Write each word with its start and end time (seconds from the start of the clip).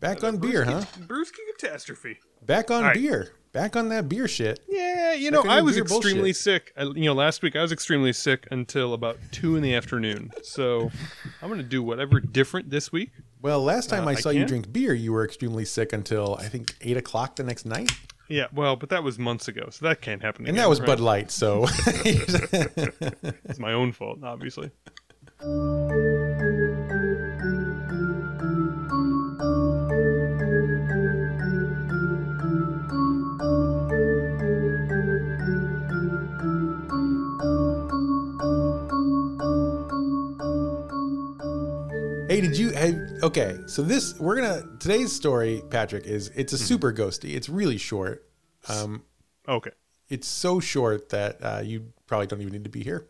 back 0.00 0.24
on 0.24 0.38
beer, 0.38 0.64
huh? 0.64 0.82
Brewski 1.06 1.38
catastrophe. 1.58 2.18
Back 2.44 2.70
on 2.70 2.78
All 2.78 2.82
right. 2.88 2.94
beer. 2.94 3.32
Back 3.52 3.76
on 3.76 3.88
that 3.88 4.08
beer 4.08 4.28
shit. 4.28 4.60
Yeah, 4.68 5.14
you 5.14 5.30
know, 5.30 5.42
Back 5.42 5.50
on 5.52 5.58
I 5.58 5.62
was 5.62 5.74
beer 5.76 5.82
extremely 5.84 6.20
bullshit. 6.20 6.36
sick. 6.36 6.72
I, 6.76 6.82
you 6.84 7.06
know, 7.06 7.14
last 7.14 7.42
week 7.42 7.56
I 7.56 7.62
was 7.62 7.72
extremely 7.72 8.12
sick 8.12 8.46
until 8.50 8.92
about 8.94 9.18
two 9.32 9.56
in 9.56 9.62
the 9.62 9.74
afternoon. 9.74 10.30
So 10.42 10.90
I'm 11.42 11.48
gonna 11.48 11.62
do 11.62 11.82
whatever 11.82 12.20
different 12.20 12.70
this 12.70 12.92
week. 12.92 13.10
Well, 13.40 13.62
last 13.62 13.88
time 13.88 14.04
Uh, 14.06 14.10
I 14.10 14.12
I 14.12 14.14
saw 14.16 14.30
you 14.30 14.44
drink 14.44 14.70
beer, 14.72 14.92
you 14.92 15.12
were 15.12 15.24
extremely 15.24 15.64
sick 15.64 15.92
until 15.92 16.36
I 16.38 16.48
think 16.48 16.74
eight 16.82 16.96
o'clock 16.96 17.36
the 17.36 17.42
next 17.44 17.64
night, 17.64 17.90
Yeah, 18.28 18.46
well, 18.52 18.76
but 18.76 18.90
that 18.90 19.02
was 19.02 19.18
months 19.18 19.48
ago, 19.48 19.68
so 19.70 19.86
that 19.86 20.02
can't 20.02 20.20
happen. 20.22 20.42
and 20.46 20.50
again, 20.56 20.64
that 20.64 20.68
was 20.68 20.80
right? 20.80 20.86
Bud 20.88 21.00
Light. 21.00 21.30
So 21.30 21.66
It's 21.86 23.58
my 23.58 23.72
own 23.72 23.92
fault, 23.92 24.18
obviously. 24.22 24.70
Hey, 42.38 42.46
did 42.46 42.56
you? 42.56 42.70
Hey, 42.70 42.96
okay, 43.24 43.58
so 43.66 43.82
this 43.82 44.16
we're 44.20 44.36
gonna 44.36 44.62
today's 44.78 45.12
story, 45.12 45.60
Patrick, 45.70 46.06
is 46.06 46.28
it's 46.36 46.52
a 46.52 46.56
Mm-hmm. 46.56 46.64
super 46.66 46.92
ghosty. 46.92 47.34
It's 47.34 47.48
really 47.48 47.78
short. 47.78 48.28
Um, 48.68 49.02
Okay. 49.48 49.72
it's 50.08 50.28
so 50.28 50.60
short 50.60 51.08
that 51.08 51.38
uh, 51.42 51.62
you 51.64 51.86
probably 52.06 52.28
don't 52.28 52.40
even 52.40 52.52
need 52.52 52.62
to 52.62 52.70
be 52.70 52.84
here. 52.84 53.08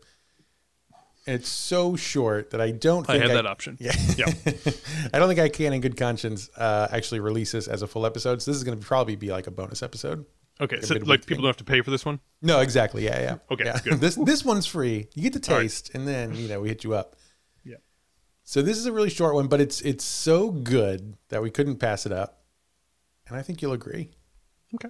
And 1.27 1.35
it's 1.35 1.47
so 1.47 1.95
short 1.95 2.49
that 2.49 2.59
I 2.59 2.71
don't. 2.71 3.07
I 3.07 3.19
think 3.19 3.25
had 3.29 3.37
that 3.37 3.45
option. 3.45 3.77
Yeah, 3.79 3.91
Yeah. 4.17 4.25
I 5.13 5.19
don't 5.19 5.27
think 5.27 5.39
I 5.39 5.49
can, 5.49 5.73
in 5.73 5.81
good 5.81 5.95
conscience, 5.95 6.49
uh, 6.57 6.87
actually 6.89 7.19
release 7.19 7.51
this 7.51 7.67
as 7.67 7.83
a 7.83 7.87
full 7.87 8.07
episode. 8.07 8.41
So 8.41 8.49
this 8.49 8.57
is 8.57 8.63
going 8.63 8.79
to 8.79 8.83
probably 8.83 9.15
be 9.15 9.29
like 9.29 9.45
a 9.45 9.51
bonus 9.51 9.83
episode. 9.83 10.25
Okay, 10.59 10.81
so 10.81 10.95
midweek 10.95 11.07
like 11.07 11.19
thing. 11.19 11.27
people 11.27 11.43
don't 11.43 11.49
have 11.49 11.57
to 11.57 11.63
pay 11.65 11.81
for 11.81 11.91
this 11.91 12.03
one. 12.03 12.19
No, 12.41 12.61
exactly. 12.61 13.05
Yeah, 13.05 13.21
yeah. 13.21 13.35
Okay, 13.51 13.65
yeah. 13.65 13.77
good. 13.83 13.93
this 14.01 14.15
this 14.15 14.43
one's 14.43 14.65
free. 14.65 15.07
You 15.13 15.29
get 15.29 15.39
the 15.39 15.51
All 15.53 15.57
right. 15.59 15.63
taste, 15.65 15.91
and 15.93 16.07
then 16.07 16.33
you 16.35 16.47
know 16.47 16.61
we 16.61 16.69
hit 16.69 16.83
you 16.83 16.95
up. 16.95 17.15
So 18.49 18.63
this 18.63 18.79
is 18.79 18.87
a 18.87 18.91
really 18.91 19.11
short 19.11 19.35
one, 19.35 19.45
but 19.45 19.61
it's 19.61 19.79
it's 19.81 20.03
so 20.03 20.49
good 20.49 21.15
that 21.27 21.43
we 21.43 21.51
couldn't 21.51 21.75
pass 21.75 22.07
it 22.07 22.11
up, 22.11 22.41
and 23.27 23.37
I 23.37 23.43
think 23.43 23.61
you'll 23.61 23.73
agree. 23.73 24.09
Okay. 24.73 24.89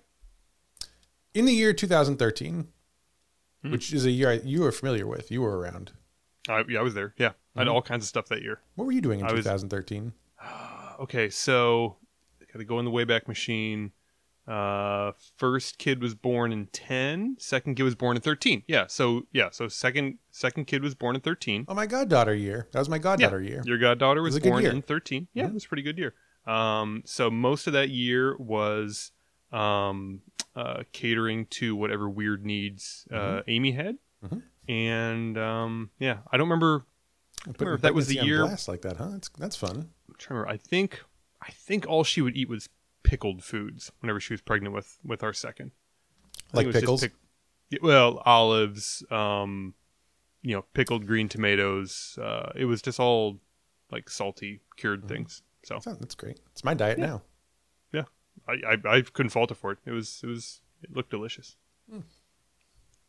In 1.34 1.44
the 1.44 1.52
year 1.52 1.74
2013, 1.74 2.70
Hmm. 3.62 3.72
which 3.72 3.92
is 3.92 4.06
a 4.06 4.12
year 4.12 4.30
I, 4.30 4.34
you 4.46 4.62
were 4.62 4.72
familiar 4.72 5.06
with, 5.06 5.30
you 5.30 5.42
were 5.42 5.60
around. 5.60 5.92
I, 6.48 6.64
yeah, 6.70 6.80
I 6.80 6.82
was 6.84 6.94
there. 6.94 7.14
Yeah, 7.18 7.34
I 7.54 7.60
had 7.60 7.68
Mm-hmm. 7.68 7.76
all 7.76 7.82
kinds 7.82 8.06
of 8.06 8.08
stuff 8.08 8.30
that 8.30 8.42
year. 8.42 8.62
What 8.76 8.86
were 8.86 8.94
you 8.94 9.02
doing 9.02 9.20
in 9.20 9.26
I 9.26 9.34
was- 9.34 9.44
2013? 9.44 10.14
Okay, 11.02 11.30
so 11.30 11.98
got 12.54 12.60
to 12.60 12.64
go 12.66 12.80
in 12.80 12.86
the 12.86 12.92
Wayback 12.92 13.28
Machine. 13.28 13.92
Uh, 14.50 15.12
first 15.38 15.78
kid 15.78 16.02
was 16.02 16.16
born 16.16 16.52
in 16.52 16.66
10. 16.68 17.36
Second 17.40 17.76
kid 17.76 17.84
was 17.84 17.94
born 17.96 18.16
in 18.18 18.22
13. 18.22 18.64
Yeah, 18.68 18.86
so 18.88 19.28
yeah, 19.32 19.50
so 19.52 19.68
second 19.68 20.18
second 20.32 20.66
kid 20.66 20.82
was 20.82 20.96
born 20.96 21.16
in 21.16 21.22
13. 21.22 21.66
Oh, 21.68 21.74
my 21.76 21.86
goddaughter 21.86 22.34
year. 22.34 22.68
That 22.72 22.80
was 22.80 22.90
my 22.90 22.98
goddaughter 22.98 23.42
year. 23.42 23.62
Your 23.66 23.78
goddaughter 23.78 24.22
was, 24.24 24.34
was 24.34 24.44
born. 24.44 24.64
Mm-hmm. 24.64 24.78
in 24.78 24.82
13. 24.82 25.28
Yeah, 25.34 25.46
it 25.46 25.54
was 25.54 25.66
a 25.66 25.68
pretty 25.68 25.84
good 25.84 25.98
year. 26.00 26.16
Um, 26.48 27.04
so 27.06 27.30
most 27.30 27.68
of 27.68 27.74
that 27.74 27.90
year 27.90 28.36
was 28.38 29.12
um, 29.52 30.22
uh, 30.56 30.84
catering 30.94 31.46
to 31.48 31.76
whatever 31.76 32.10
weird 32.10 32.44
needs 32.46 33.08
uh, 33.12 33.16
Mm-hmm. 33.16 33.50
Amy 33.52 33.72
had. 33.74 33.98
Mhm. 34.26 34.42
And 34.68 35.38
um, 35.38 35.92
yeah, 36.00 36.18
I 36.32 36.38
don't 36.38 36.48
remember. 36.50 36.86
Putting 37.46 37.54
remember 37.60 37.76
if 37.76 37.82
that 37.84 37.94
was 37.94 38.08
the 38.08 38.16
year- 38.16 38.46
blast 38.46 38.68
like 38.68 38.82
that, 38.82 38.98
huh? 38.98 39.10
That's 39.12 39.30
that's 39.38 39.56
fun. 39.56 39.78
I'm 40.08 40.16
trying 40.18 40.30
to 40.30 40.34
remember. 40.34 40.50
I 40.52 40.58
think 40.58 41.04
I 41.42 41.52
think 41.52 41.86
all 41.88 42.04
she 42.04 42.22
would 42.22 42.36
eat 42.36 42.50
was 42.50 42.68
pickled 43.10 43.44
foods 43.44 43.92
whenever 44.02 44.20
she 44.20 44.34
was 44.34 44.42
pregnant 44.42 44.76
with 44.76 45.00
with 45.04 45.24
our 45.24 45.34
second. 45.34 45.72
I 46.54 46.58
Like 46.58 46.64
it 46.66 46.68
was 46.68 46.74
just 46.76 46.84
pickles? 46.84 47.02
pic- 47.02 47.82
well, 47.82 48.22
olives, 48.26 49.04
um, 49.12 49.74
you 50.42 50.56
know, 50.56 50.64
pickled 50.74 51.06
green 51.08 51.28
tomatoes. 51.30 52.18
Uh, 52.22 52.52
it 52.56 52.66
was 52.66 52.82
just 52.82 53.00
all 53.00 53.40
like 53.92 54.10
salty 54.10 54.62
cured 54.78 55.00
Mm-hmm. 55.02 55.08
things. 55.08 55.42
So 55.64 55.80
So 55.80 55.94
that's 55.96 56.16
great. 56.16 56.40
It's 56.52 56.64
my 56.64 56.74
diet 56.76 57.00
now. 57.00 57.22
yeah, 57.92 58.04
I, 58.48 58.54
I 58.74 58.98
I 58.98 59.02
couldn't 59.02 59.32
fault 59.32 59.50
her 59.50 59.56
for 59.56 59.72
it. 59.72 59.80
It 59.86 59.92
was 59.92 60.22
it 60.24 60.28
was 60.28 60.62
it 60.84 60.96
looked 60.96 61.10
delicious. 61.10 61.56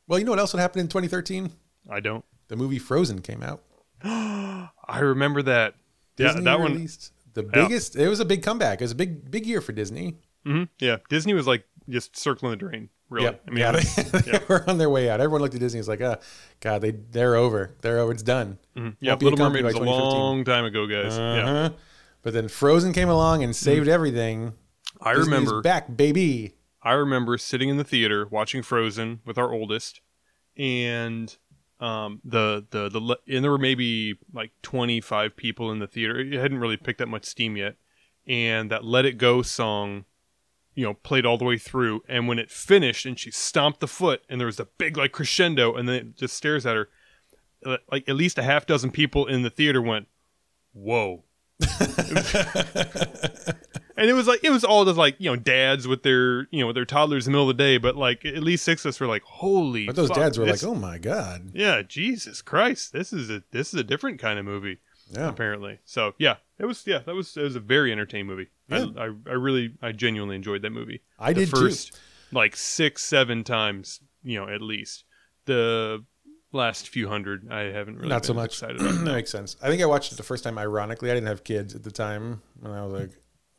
Well, 0.07 0.19
you 0.19 0.25
know 0.25 0.33
what 0.33 0.41
else 0.41 0.53
would 0.53 0.61
happen 0.61 0.81
in 0.81 0.89
2013? 0.89 1.53
I 1.89 2.01
don't. 2.01 2.25
The 2.49 2.57
movie 2.57 2.79
Frozen 2.81 3.21
came 3.23 3.43
out. 3.43 3.63
I 4.03 4.99
remember 5.01 5.43
that. 5.43 5.75
Disney 6.17 6.41
yeah, 6.43 6.45
that 6.57 6.61
one. 6.61 6.73
released 6.73 7.13
the 7.35 7.43
biggest. 7.43 7.97
It 7.97 8.09
was 8.09 8.21
a 8.21 8.25
big 8.25 8.43
comeback. 8.43 8.81
It 8.81 8.85
was 8.85 8.93
a 8.93 8.97
big 8.97 9.31
big 9.31 9.47
year 9.47 9.61
for 9.61 9.73
Disney. 9.73 10.17
mhm, 10.47 10.69
yeah, 10.79 10.97
Disney 11.09 11.35
was 11.35 11.47
like 11.47 11.65
just 11.89 12.17
circling 12.17 12.51
the 12.53 12.57
drain. 12.57 12.89
Really. 13.09 13.25
Yep. 13.27 13.43
I 13.47 13.51
mean, 13.51 13.59
yeah, 13.59 13.71
it 13.71 13.75
was- 13.77 13.95
they, 14.25 14.33
they 14.39 14.41
were 14.49 14.69
on 14.71 14.79
their 14.79 14.89
way 14.91 15.11
out. 15.11 15.21
Everyone 15.21 15.41
looked 15.43 15.55
at 15.55 15.61
Disney 15.61 15.79
and 15.79 15.87
was 15.87 15.89
like, 15.89 16.01
"Ah, 16.01 16.23
God, 16.61 16.81
they 16.83 16.93
they're 16.93 17.35
over. 17.35 17.75
They're 17.83 17.99
over. 17.99 18.13
It's 18.13 18.23
done." 18.23 18.59
mhm. 18.77 18.97
yeah, 19.01 19.13
Won't 19.13 19.21
be 19.21 19.27
a 19.27 19.31
Little 19.31 19.49
Mermaid 19.49 19.65
was 19.65 19.75
a 19.75 19.81
long 19.81 20.45
time 20.45 20.65
ago, 20.65 20.87
guys. 20.87 21.19
Uh-huh. 21.19 21.71
But 22.23 22.35
then 22.35 22.49
Frozen 22.49 22.93
came 22.93 23.09
along 23.09 23.43
and 23.43 23.55
saved 23.57 23.89
everything. 23.89 24.53
I 25.01 25.15
Disney's 25.15 25.27
remember. 25.27 25.63
back, 25.63 25.97
baby. 25.97 26.55
I 26.83 26.93
remember 26.93 27.37
sitting 27.39 27.69
in 27.69 27.77
the 27.79 27.85
theater 27.85 28.27
watching 28.31 28.63
Frozen 28.63 29.21
with 29.25 29.39
our 29.39 29.53
oldest, 29.53 30.01
and 30.57 31.37
um, 31.81 32.21
the 32.25 32.67
the 32.71 32.89
the 32.89 33.19
and 33.27 33.43
there 33.43 33.51
were 33.51 33.59
maybe 33.59 34.19
like 34.33 34.53
twenty 34.63 35.01
five 35.01 35.37
people 35.37 35.73
in 35.73 35.79
the 35.79 35.87
theater. 35.87 36.21
It 36.21 36.35
hadn't 36.35 36.59
really 36.59 36.77
picked 36.77 37.01
up 37.01 37.09
much 37.09 37.25
steam 37.25 37.57
yet, 37.57 37.77
and 38.27 38.71
that 38.71 38.85
"Let 38.85 39.07
It 39.07 39.19
Go" 39.19 39.43
song, 39.43 40.05
you 40.75 40.85
know, 40.85 40.95
played 40.95 41.25
all 41.25 41.39
the 41.39 41.45
way 41.45 41.59
through. 41.59 42.03
And 42.09 42.29
when 42.29 42.39
it 42.39 42.51
finished, 42.51 43.07
and 43.07 43.19
she 43.19 43.31
stomped 43.31 43.81
the 43.81 43.89
foot, 43.89 44.23
and 44.29 44.41
there 44.41 44.47
was 44.47 44.61
a 44.61 44.67
big 44.67 44.97
like 44.97 45.13
crescendo, 45.13 45.75
and 45.75 45.89
then 45.89 45.97
it 45.97 46.17
just 46.17 46.37
stares 46.37 46.67
at 46.67 46.77
her. 46.77 46.89
uh, 47.65 47.79
Like 47.91 48.09
at 48.09 48.17
least 48.17 48.39
a 48.39 48.43
half 48.43 48.67
dozen 48.67 48.91
people 48.91 49.27
in 49.27 49.43
the 49.43 49.51
theater 49.51 49.81
went, 49.81 50.09
"Whoa." 50.73 51.25
and 54.01 54.11
it 54.11 54.15
was 54.15 54.27
like 54.27 54.41
it 54.43 54.51
was 54.51 54.65
all 54.65 54.85
just 54.85 54.97
like 54.99 55.15
you 55.19 55.31
know 55.31 55.37
dads 55.37 55.87
with 55.87 56.03
their 56.03 56.49
you 56.51 56.59
know 56.61 56.67
with 56.67 56.75
their 56.77 56.85
toddlers 56.85 57.27
in 57.27 57.33
the 57.33 57.37
middle 57.37 57.49
of 57.51 57.57
the 57.57 57.63
day 57.63 57.79
but 57.79 57.95
like 57.97 58.25
at 58.25 58.43
least 58.43 58.65
six 58.65 58.85
of 58.85 58.89
us 58.89 58.99
were 59.01 59.07
like 59.07 59.23
holy 59.23 59.87
But 59.87 59.95
those 59.97 60.09
fuck, 60.09 60.17
dads 60.17 60.39
were 60.39 60.45
this- 60.47 60.63
like, 60.63 60.71
"Oh 60.71 60.75
my 60.75 60.99
God." 60.99 61.51
yeah 61.55 61.83
jesus 61.83 62.43
christ 62.43 62.93
this 62.93 63.13
is 63.13 63.31
a 63.31 63.43
this 63.53 63.73
is 63.73 63.79
a 63.81 63.85
different 63.85 64.19
kind 64.19 64.39
of 64.39 64.45
movie 64.45 64.79
Yeah. 65.13 65.29
apparently 65.29 65.79
so 65.85 66.15
yeah 66.19 66.37
it 66.59 66.65
was 66.67 66.85
yeah 66.87 66.99
that 67.07 67.15
was 67.15 67.37
it 67.37 67.43
was 67.43 67.55
a 67.57 67.61
very 67.61 67.93
entertaining 67.93 68.27
movie 68.27 68.49
Yeah. 68.69 68.87
I, 68.97 69.05
I 69.05 69.11
i 69.29 69.33
really 69.35 69.75
i 69.83 69.93
genuinely 69.93 70.35
enjoyed 70.37 70.63
that 70.63 70.71
movie 70.71 71.03
I 71.19 71.33
the 71.33 71.47
did 71.47 71.55
too. 71.55 71.71
like 72.33 72.57
six 72.57 73.03
seven 73.05 73.45
times 73.45 74.01
you 74.25 74.39
know 74.41 74.49
at 74.49 74.61
least 74.63 75.05
the 75.47 76.05
last 76.53 76.89
few 76.89 77.09
hundred 77.09 77.49
i 77.51 77.61
haven't 77.65 77.97
really 77.97 78.09
Not 78.09 78.25
so 78.25 78.35
much. 78.35 78.53
excited 78.55 78.81
that 78.81 79.03
makes 79.05 79.31
sense. 79.31 79.57
I 79.63 79.69
think 79.69 79.81
I 79.83 79.87
watched 79.87 80.13
it 80.13 80.17
the 80.17 80.23
first 80.25 80.43
time 80.45 80.59
ironically. 80.59 81.11
I 81.11 81.15
didn't 81.15 81.29
have 81.29 81.45
kids 81.45 81.75
at 81.77 81.85
the 81.85 81.93
time, 81.93 82.43
and 82.65 82.73
I 82.73 82.85
was 82.85 82.93
like, 83.01 83.11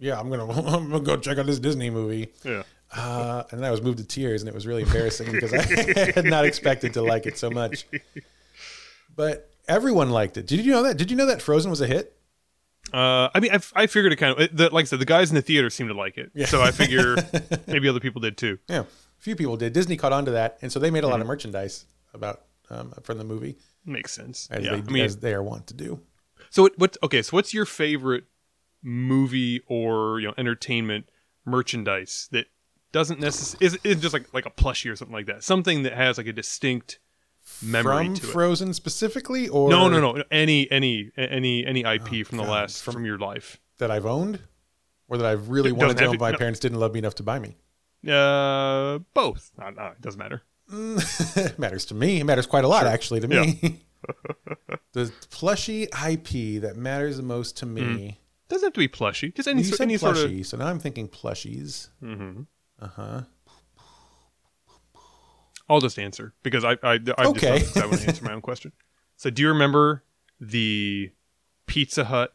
"Yeah, 0.02 0.20
I'm 0.20 0.30
gonna, 0.30 0.52
I'm 0.76 0.90
gonna 0.92 1.00
go 1.00 1.16
check 1.16 1.38
out 1.38 1.46
this 1.46 1.60
Disney 1.60 1.90
movie." 1.90 2.34
yeah 2.44 2.64
Uh, 2.94 3.44
and 3.52 3.66
I 3.66 3.72
was 3.72 3.82
moved 3.82 4.00
to 4.00 4.04
tears, 4.04 4.42
and 4.42 4.50
it 4.50 4.54
was 4.54 4.68
really 4.68 4.84
embarrassing 4.84 5.32
because 5.32 5.54
I 5.54 5.62
had 6.16 6.26
not 6.26 6.44
expected 6.44 6.94
to 6.96 7.02
like 7.02 7.26
it 7.26 7.38
so 7.38 7.50
much. 7.50 7.86
But 9.16 9.50
everyone 9.68 10.10
liked 10.10 10.38
it. 10.38 10.48
Did 10.48 10.66
you 10.66 10.72
know 10.72 10.84
that? 10.84 10.98
Did 10.98 11.12
you 11.12 11.18
know 11.18 11.26
that 11.28 11.42
Frozen 11.42 11.70
was 11.70 11.82
a 11.82 11.88
hit? 11.88 12.18
Uh, 12.94 13.30
I 13.34 13.40
mean, 13.40 13.52
I, 13.54 13.60
I 13.76 13.88
figured 13.88 14.12
it 14.12 14.18
kind 14.18 14.38
of, 14.38 14.58
the, 14.58 14.70
like 14.74 14.84
I 14.84 14.86
said, 14.88 15.00
the 15.00 15.06
guys 15.06 15.30
in 15.30 15.36
the 15.36 15.42
theater 15.42 15.70
seemed 15.70 15.90
to 15.90 15.96
like 15.96 16.18
it. 16.18 16.32
Yeah. 16.34 16.46
So 16.48 16.62
I 16.62 16.72
figure 16.72 17.16
maybe 17.68 17.88
other 17.88 18.00
people 18.02 18.20
did 18.22 18.38
too. 18.38 18.58
Yeah, 18.68 18.80
a 18.82 18.86
few 19.20 19.36
people 19.36 19.56
did. 19.56 19.72
Disney 19.72 19.96
caught 19.98 20.12
on 20.14 20.26
to 20.26 20.32
that, 20.32 20.58
and 20.62 20.72
so 20.72 20.80
they 20.80 20.92
made 20.92 21.04
a 21.04 21.08
lot 21.08 21.14
Mm-hmm. 21.14 21.22
of 21.22 21.28
merchandise 21.28 21.86
about 22.14 22.42
um, 22.70 22.94
from 23.04 23.18
the 23.18 23.24
movie, 23.24 23.58
Makes 23.86 24.12
sense. 24.14 24.48
as 24.52 24.64
yeah. 24.66 24.72
they 24.72 24.78
I 24.78 24.82
mean, 24.82 25.04
as 25.06 25.18
they 25.18 25.34
are 25.34 25.44
wont 25.44 25.68
to 25.68 25.74
do. 25.74 26.02
so 26.50 26.64
what, 26.64 26.78
what, 26.78 26.98
okay, 27.04 27.22
so 27.22 27.38
what's 27.38 27.54
your 27.54 27.66
favorite 27.66 28.26
movie 28.84 29.62
or, 29.68 30.20
you 30.20 30.28
know, 30.28 30.34
entertainment 30.38 31.10
merchandise 31.46 32.28
that 32.32 32.46
doesn't 32.92 33.20
necessarily, 33.20 33.66
is, 33.66 33.80
is 33.84 34.02
just 34.02 34.14
like, 34.14 34.34
like 34.34 34.46
a 34.46 34.50
plushie 34.50 34.92
or 34.92 34.96
something 34.96 35.16
like 35.16 35.26
that? 35.28 35.44
Something 35.44 35.84
that 35.84 35.94
has 35.94 36.18
like 36.18 36.28
a 36.28 36.34
distinct 36.34 37.00
memory 37.62 38.06
From 38.06 38.16
to 38.16 38.28
it. 38.28 38.32
Frozen 38.32 38.74
specifically, 38.74 39.48
or 39.48 39.70
No, 39.70 39.88
no, 39.88 40.00
no. 40.00 40.24
Any, 40.32 40.70
any, 40.72 41.12
any, 41.18 41.66
any 41.66 41.82
IP 41.82 42.26
from 42.26 42.38
the 42.38 42.44
Oh, 42.44 42.48
God. 42.48 42.52
last, 42.52 42.84
From- 42.84 42.94
from, 42.96 43.06
your 43.06 43.18
life. 43.18 43.60
that 43.78 43.90
I've 43.92 44.06
owned, 44.06 44.40
or 45.08 45.18
that 45.18 45.26
I've 45.26 45.50
really 45.50 45.70
It 45.70 45.74
wanted 45.78 45.98
to 45.98 46.06
own. 46.06 46.14
to- 46.14 46.20
My 46.20 46.32
no. 46.32 46.38
parents 46.38 46.60
didn't 46.60 46.80
love 46.80 46.94
me 46.94 47.00
enough 47.00 47.16
to 47.16 47.24
buy 47.24 47.40
me. 47.40 47.56
Uh, 48.08 49.00
both. 49.14 49.52
Uh, 49.60 49.72
uh, 49.78 49.92
it 49.92 50.02
doesn't 50.02 50.20
matter. 50.20 50.42
it 50.72 51.58
matters 51.60 51.86
to 51.86 51.94
me. 51.96 52.20
It 52.20 52.24
matters 52.26 52.46
quite 52.46 52.64
a 52.64 52.68
lot, 52.68 52.86
actually, 52.88 53.20
to 53.22 53.28
me. 53.28 53.82
the 54.94 55.12
plushy 55.30 55.84
IP 55.84 56.62
that 56.62 56.74
matters 56.76 57.18
the 57.18 57.24
most 57.24 57.58
to 57.58 57.66
me. 57.66 58.20
Doesn't 58.52 58.68
have 58.68 58.74
to 58.74 58.80
be 58.80 58.88
plushy. 58.90 59.32
Just 59.32 59.48
any, 59.48 59.62
You 59.62 59.70
said 59.70 59.82
any 59.86 59.98
sort 59.98 60.18
of. 60.18 60.24
plushy, 60.24 60.44
so 60.44 60.58
now 60.58 60.68
I'm 60.68 60.78
thinking 60.80 61.08
plushies. 61.08 61.88
Mhm. 62.04 62.48
Uh 62.80 62.88
huh. 62.88 63.22
I'll 65.70 65.80
just 65.80 65.98
answer 65.98 66.34
because 66.44 66.66
I 66.66 66.72
I, 66.84 67.00
I 67.18 67.26
Okay. 67.28 67.60
just 67.60 67.78
I 67.78 67.86
want 67.86 68.02
to 68.02 68.08
answer 68.08 68.26
my 68.26 68.34
own 68.34 68.42
question. 68.42 68.74
So, 69.16 69.30
do 69.30 69.42
you 69.42 69.48
remember 69.50 70.04
the 70.40 71.12
Pizza 71.66 72.06
Hut 72.06 72.34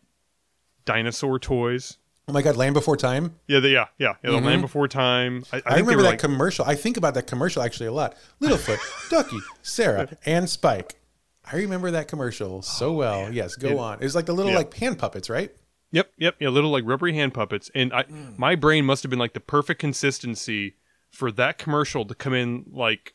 dinosaur 0.85 1.39
toys 1.39 1.99
Oh 2.29 2.33
my 2.33 2.43
God, 2.43 2.57
Land 2.57 2.75
Before 2.75 2.97
Time. 2.97 3.37
Yeah, 3.47 3.61
the, 3.61 3.69
yeah, 3.69 3.85
yeah, 3.99 4.15
yeah. 4.25 4.31
The 4.33 4.39
Land 4.41 4.61
Before 4.63 4.89
Time. 4.89 5.45
I, 5.53 5.59
I, 5.59 5.63
I, 5.67 5.77
remember 5.79 6.03
that 6.03 6.09
like, 6.11 6.19
commercial. 6.19 6.65
I 6.65 6.75
think 6.75 6.97
about 6.97 7.15
that 7.15 7.29
commercial 7.29 7.63
actually 7.63 7.87
a 7.87 7.93
lot. 7.93 8.17
Littlefoot, 8.43 8.79
Ducky, 9.11 9.37
Cera, 9.63 10.09
and 10.25 10.51
Spike. 10.51 10.97
I 11.45 11.55
remember 11.57 11.93
that 11.93 12.09
commercial 12.09 12.63
so 12.63 12.95
well. 12.95 13.33
Yes, 13.33 13.55
go 13.55 13.69
It- 13.69 13.79
on. 13.79 13.95
It 14.01 14.05
was 14.05 14.17
like 14.17 14.27
the 14.27 14.33
little 14.33 14.51
yeah. 14.51 14.59
like 14.59 14.75
hand 14.75 14.99
puppets, 14.99 15.31
right? 15.31 15.53
Yep, 15.93 16.13
yep, 16.19 16.37
yeah, 16.41 16.49
little 16.49 16.71
like 16.71 16.85
rubbery 16.85 17.15
hand 17.15 17.33
puppets, 17.35 17.71
and 17.75 17.93
I, 17.93 18.03
Mm. 18.05 18.39
my 18.39 18.55
brain 18.55 18.85
must 18.85 19.03
have 19.03 19.11
been 19.11 19.19
like 19.19 19.33
the 19.35 19.41
perfect 19.41 19.81
consistency 19.81 20.75
for 21.11 21.31
that 21.33 21.59
commercial 21.59 22.05
to 22.05 22.15
come 22.15 22.35
in 22.35 22.65
like, 22.71 23.15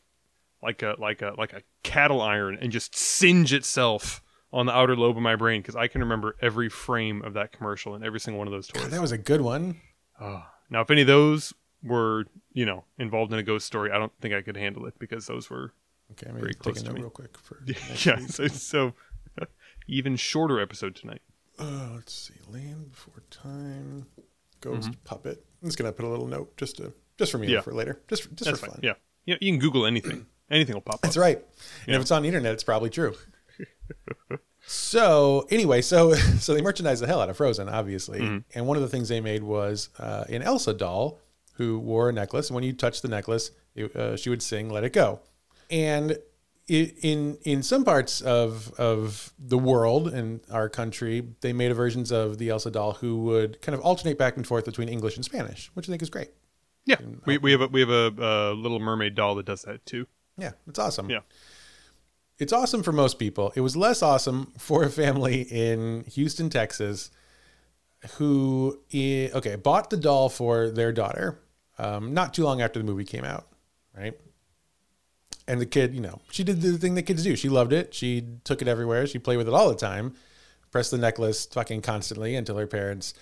like 0.62 0.82
a 0.82 0.96
like 0.98 1.22
a 1.22 1.34
like 1.36 1.52
a 1.52 1.62
cattle 1.82 2.20
iron 2.22 2.56
and 2.60 2.72
just 2.72 2.96
singe 2.96 3.52
itself 3.52 4.22
on 4.52 4.66
the 4.66 4.72
outer 4.72 4.96
lobe 4.96 5.16
of 5.16 5.22
my 5.22 5.36
brain 5.36 5.60
because 5.60 5.76
I 5.76 5.86
can 5.88 6.00
remember 6.00 6.36
every 6.40 6.68
frame 6.68 7.22
of 7.22 7.34
that 7.34 7.52
commercial 7.52 7.94
and 7.94 8.04
every 8.04 8.20
single 8.20 8.38
one 8.38 8.46
of 8.48 8.52
those 8.52 8.68
toys. 8.68 8.82
God, 8.82 8.90
that 8.92 9.00
was 9.00 9.12
a 9.12 9.18
good 9.18 9.40
one. 9.40 9.80
Oh. 10.20 10.44
Now, 10.70 10.80
if 10.80 10.90
any 10.90 11.00
of 11.02 11.06
those 11.06 11.52
were 11.82 12.24
you 12.52 12.64
know 12.64 12.84
involved 12.98 13.32
in 13.32 13.38
a 13.38 13.42
ghost 13.42 13.66
story, 13.66 13.90
I 13.92 13.98
don't 13.98 14.12
think 14.20 14.34
I 14.34 14.40
could 14.42 14.56
handle 14.56 14.86
it 14.86 14.98
because 14.98 15.26
those 15.26 15.50
were 15.50 15.72
Okay, 16.12 16.26
I'm 16.28 16.34
Very 16.34 16.52
going 16.52 16.54
close 16.54 16.76
take 16.76 16.84
a 16.84 16.88
to 16.88 16.94
me. 16.94 17.00
real 17.02 17.10
quick 17.10 17.36
for. 17.38 17.62
yeah. 18.04 18.18
So, 18.26 18.46
so 18.48 18.92
even 19.88 20.16
shorter 20.16 20.60
episode 20.60 20.94
tonight. 20.94 21.22
Uh, 21.58 21.90
let's 21.94 22.12
see, 22.14 22.34
Land 22.50 22.90
Before 22.90 23.22
Time, 23.30 24.06
Ghost 24.60 24.88
Mm-hmm. 24.90 25.02
Puppet. 25.04 25.44
I'm 25.62 25.68
just 25.68 25.78
gonna 25.78 25.92
put 25.92 26.04
a 26.04 26.08
little 26.08 26.26
note 26.26 26.56
just 26.56 26.76
to 26.78 26.92
just 27.18 27.30
for 27.32 27.38
me 27.38 27.48
Yeah. 27.48 27.60
for 27.60 27.72
later, 27.74 28.00
just 28.08 28.22
just 28.34 28.44
That's 28.44 28.58
for 28.60 28.66
fine. 28.66 28.70
fun. 28.76 28.80
Yeah. 28.82 28.94
yeah, 29.26 29.36
you 29.40 29.52
can 29.52 29.60
Google 29.60 29.86
anything. 29.86 30.26
Anything 30.50 30.74
will 30.74 30.82
pop 30.82 30.96
up. 30.96 31.00
That's 31.02 31.16
right. 31.16 31.42
And 31.86 31.96
if 31.96 32.02
it's 32.02 32.10
on 32.10 32.20
the 32.22 32.28
internet, 32.28 32.52
it's 32.52 32.64
probably 32.64 32.90
true. 32.90 33.14
so 34.66 35.46
anyway, 35.50 35.80
so 35.82 36.12
so 36.40 36.54
they 36.54 36.60
merchandised 36.62 37.02
the 37.02 37.06
hell 37.06 37.20
out 37.20 37.30
of 37.30 37.36
Frozen, 37.36 37.68
obviously. 37.68 38.20
Mm-hmm. 38.20 38.38
And 38.54 38.66
one 38.66 38.76
of 38.76 38.82
the 38.82 38.88
things 38.88 39.08
they 39.08 39.20
made 39.20 39.42
was 39.42 39.88
uh, 39.98 40.24
an 40.28 40.42
Elsa 40.42 40.74
doll 40.74 41.20
who 41.54 41.78
wore 41.78 42.08
a 42.08 42.12
necklace, 42.12 42.48
and 42.48 42.54
when 42.54 42.64
you 42.64 42.72
touched 42.72 43.02
the 43.02 43.08
necklace, 43.08 43.50
it, 43.74 43.94
uh, 43.96 44.16
she 44.16 44.28
would 44.30 44.42
sing 44.42 44.68
"Let 44.70 44.84
It 44.84 44.92
Go." 44.92 45.20
And 45.70 46.18
in 46.72 47.38
in 47.42 47.62
some 47.62 47.84
parts 47.84 48.20
of 48.20 48.72
of 48.78 49.32
the 49.38 49.58
world 49.58 50.08
and 50.08 50.40
our 50.50 50.68
country, 50.68 51.26
they 51.40 51.52
made 51.52 51.72
versions 51.74 52.10
of 52.10 52.38
the 52.38 52.48
Elsa 52.48 52.70
doll 52.70 52.94
who 52.94 53.22
would 53.24 53.60
kind 53.62 53.74
of 53.74 53.80
alternate 53.80 54.18
back 54.18 54.36
and 54.36 54.46
forth 54.46 54.64
between 54.64 54.88
English 54.88 55.16
and 55.16 55.24
Spanish, 55.24 55.70
which 55.74 55.88
I 55.88 55.92
think 55.92 56.02
is 56.02 56.10
great. 56.10 56.30
Yeah, 56.84 56.96
we, 57.26 57.38
we 57.38 57.52
have 57.52 57.60
a 57.60 57.68
we 57.68 57.80
have 57.80 57.90
a, 57.90 58.14
uh 58.18 58.52
Little 58.52 58.80
Mermaid 58.80 59.14
doll 59.14 59.34
that 59.36 59.46
does 59.46 59.62
that 59.62 59.84
too. 59.86 60.06
Yeah, 60.36 60.52
it's 60.66 60.78
awesome. 60.78 61.10
Yeah. 61.10 61.20
It's 62.38 62.52
awesome 62.52 62.82
for 62.82 62.92
most 62.92 63.18
people. 63.20 63.52
It 63.54 63.60
was 63.60 63.76
less 63.76 64.02
awesome 64.02 64.52
for 64.58 64.82
a 64.82 64.90
family 64.90 65.42
in 65.42 66.04
Houston, 66.04 66.50
Texas, 66.50 67.10
who 68.16 68.80
okay 68.92 69.56
bought 69.56 69.90
the 69.90 69.96
doll 69.96 70.28
for 70.28 70.70
their 70.70 70.92
daughter 70.92 71.42
um, 71.78 72.14
not 72.14 72.34
too 72.34 72.44
long 72.44 72.60
after 72.60 72.78
the 72.78 72.84
movie 72.84 73.04
came 73.04 73.24
out, 73.24 73.48
right? 73.96 74.14
And 75.48 75.60
the 75.60 75.66
kid, 75.66 75.94
you 75.94 76.00
know, 76.00 76.20
she 76.30 76.44
did 76.44 76.60
the 76.62 76.78
thing 76.78 76.94
that 76.94 77.02
kids 77.02 77.24
do. 77.24 77.34
She 77.36 77.48
loved 77.48 77.72
it. 77.72 77.92
She 77.94 78.26
took 78.44 78.62
it 78.62 78.68
everywhere. 78.68 79.06
She 79.06 79.18
played 79.18 79.36
with 79.38 79.48
it 79.48 79.54
all 79.54 79.68
the 79.68 79.74
time. 79.74 80.14
Pressed 80.70 80.90
the 80.92 80.98
necklace 80.98 81.46
fucking 81.46 81.82
constantly 81.82 82.34
until 82.36 82.56
her 82.56 82.66
parents 82.66 83.12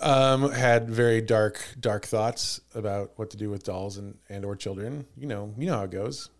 um, 0.00 0.50
had 0.52 0.88
very 0.88 1.20
dark, 1.20 1.60
dark 1.80 2.04
thoughts 2.06 2.60
about 2.74 3.12
what 3.16 3.30
to 3.30 3.36
do 3.36 3.50
with 3.50 3.64
dolls 3.64 3.96
and 3.96 4.16
and 4.28 4.44
or 4.44 4.54
children. 4.54 5.06
You 5.16 5.26
know, 5.26 5.54
you 5.58 5.66
know 5.66 5.78
how 5.78 5.84
it 5.84 5.90
goes. 5.90 6.30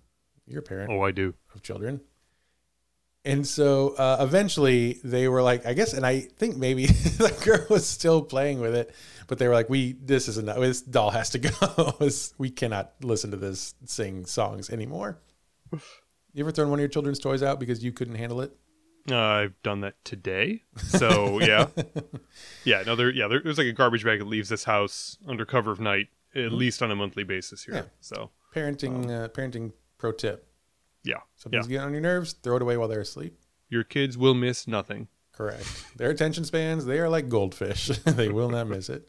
You're 0.47 0.61
a 0.61 0.63
parent 0.63 0.91
Oh, 0.93 1.01
I 1.03 1.11
do. 1.11 1.35
of 1.55 1.63
children. 1.63 2.01
And 3.25 3.47
so 3.47 3.91
uh, 3.91 4.19
eventually 4.21 5.01
they 5.05 5.29
were 5.29 5.43
like, 5.43 5.67
I 5.67 5.75
guess, 5.75 5.93
and 5.93 6.07
I 6.07 6.21
think 6.21 6.57
maybe 6.57 6.87
the 6.87 7.37
girl 7.45 7.67
was 7.69 7.87
still 7.87 8.23
playing 8.23 8.61
with 8.61 8.75
it, 8.75 8.95
but 9.27 9.39
they 9.39 9.47
were 9.49 9.55
like, 9.55 9.69
we, 9.69 9.93
this 9.93 10.29
is 10.29 10.39
enough. 10.39 10.59
This 10.59 10.81
doll 10.81 11.11
has 11.11 11.31
to 11.31 11.39
go. 11.39 11.95
We 12.39 12.51
cannot 12.51 12.93
listen 13.03 13.31
to 13.33 13.37
this 13.37 13.75
sing 13.85 14.25
songs 14.25 14.71
anymore. 14.71 15.19
You 15.73 16.45
ever 16.45 16.53
thrown 16.53 16.71
one 16.71 16.79
of 16.79 16.81
your 16.81 16.89
children's 16.89 17.19
toys 17.19 17.43
out 17.43 17.61
because 17.61 17.83
you 17.83 17.93
couldn't 17.93 18.15
handle 18.15 18.41
it? 18.41 18.57
Uh, 19.11 19.17
I've 19.17 19.63
done 19.63 19.81
that 19.81 19.95
today. 20.05 20.63
So 20.77 21.41
yeah, 21.41 21.67
yeah. 22.65 22.83
No, 22.87 22.95
there. 22.95 23.11
Yeah, 23.11 23.27
there, 23.29 23.41
there's 23.43 23.59
like 23.59 23.67
a 23.67 23.73
garbage 23.73 24.05
bag 24.05 24.19
that 24.19 24.29
leaves 24.29 24.49
this 24.51 24.65
house 24.65 25.17
under 25.27 25.45
cover 25.47 25.71
of 25.71 25.81
night 25.81 26.09
at 26.35 26.53
least 26.53 26.83
on 26.83 26.91
a 26.91 26.97
monthly 26.97 27.25
basis 27.25 27.65
here. 27.65 27.75
Mm-hmm. 27.75 27.85
Yeah. 27.85 27.91
So 28.01 28.31
Parenting, 28.55 29.11
uh, 29.11 29.29
parenting 29.29 29.73
pro 29.99 30.13
tip. 30.13 30.48
Yeah, 31.05 31.15
yeah. 31.15 31.21
Something's 31.37 31.67
getting 31.67 31.87
on 31.87 31.93
your 31.93 32.01
nerves, 32.01 32.35
throw 32.43 32.57
it 32.57 32.63
away 32.63 32.77
while 32.77 32.89
they're 32.89 33.01
asleep. 33.01 33.39
Your 33.69 33.85
kids 33.85 34.17
will 34.17 34.35
miss 34.35 34.67
nothing. 34.67 35.09
Correct. 35.33 35.97
Their 35.97 36.11
attention 36.11 36.45
spans, 36.45 36.85
they 36.85 36.99
are 36.99 37.09
like 37.09 37.29
goldfish. 37.29 37.87
they 38.05 38.29
will 38.29 38.51
not 38.51 38.67
miss 38.67 38.89
it. 38.89 39.09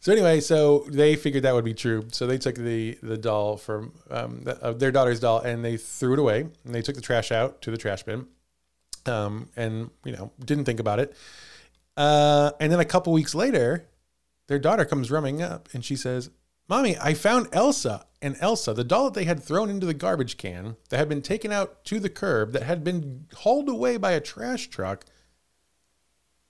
So 0.00 0.12
anyway, 0.12 0.40
so 0.40 0.84
they 0.90 1.16
figured 1.16 1.44
that 1.44 1.54
would 1.54 1.64
be 1.64 1.74
true. 1.74 2.06
So 2.12 2.26
they 2.26 2.38
took 2.38 2.56
the 2.56 2.98
the 3.02 3.16
doll 3.16 3.56
from 3.56 3.94
um, 4.10 4.42
the, 4.42 4.62
uh, 4.62 4.72
their 4.72 4.92
daughter's 4.92 5.18
doll 5.18 5.40
and 5.40 5.64
they 5.64 5.78
threw 5.78 6.12
it 6.12 6.18
away. 6.18 6.46
And 6.64 6.74
they 6.74 6.82
took 6.82 6.94
the 6.94 7.00
trash 7.00 7.32
out 7.32 7.62
to 7.62 7.70
the 7.70 7.78
trash 7.78 8.02
bin, 8.02 8.26
um, 9.06 9.48
and 9.56 9.90
you 10.04 10.12
know 10.12 10.30
didn't 10.44 10.66
think 10.66 10.78
about 10.78 10.98
it. 10.98 11.16
Uh, 11.96 12.50
and 12.60 12.70
then 12.72 12.80
a 12.80 12.84
couple 12.84 13.12
weeks 13.12 13.34
later, 13.34 13.88
their 14.46 14.58
daughter 14.58 14.84
comes 14.84 15.10
running 15.10 15.42
up 15.42 15.68
and 15.72 15.84
she 15.84 15.96
says, 15.96 16.30
"Mommy, 16.68 16.96
I 16.98 17.14
found 17.14 17.48
Elsa." 17.52 18.06
And 18.22 18.36
Elsa, 18.40 18.72
the 18.72 18.84
doll 18.84 19.04
that 19.04 19.14
they 19.14 19.24
had 19.26 19.42
thrown 19.42 19.68
into 19.68 19.84
the 19.84 19.92
garbage 19.92 20.38
can, 20.38 20.76
that 20.88 20.96
had 20.96 21.10
been 21.10 21.20
taken 21.20 21.52
out 21.52 21.84
to 21.84 22.00
the 22.00 22.08
curb, 22.08 22.52
that 22.52 22.62
had 22.62 22.82
been 22.82 23.26
hauled 23.34 23.68
away 23.68 23.98
by 23.98 24.12
a 24.12 24.20
trash 24.20 24.68
truck, 24.68 25.04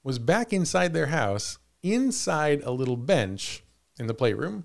was 0.05 0.21
back 0.21 0.53
inside 0.53 0.93
their 0.95 1.07
house, 1.07 1.59
inside 1.83 2.63
a 2.63 2.71
little 2.71 2.97
bench 2.97 3.65
in 3.99 4.07
the 4.07 4.15
playroom. 4.15 4.65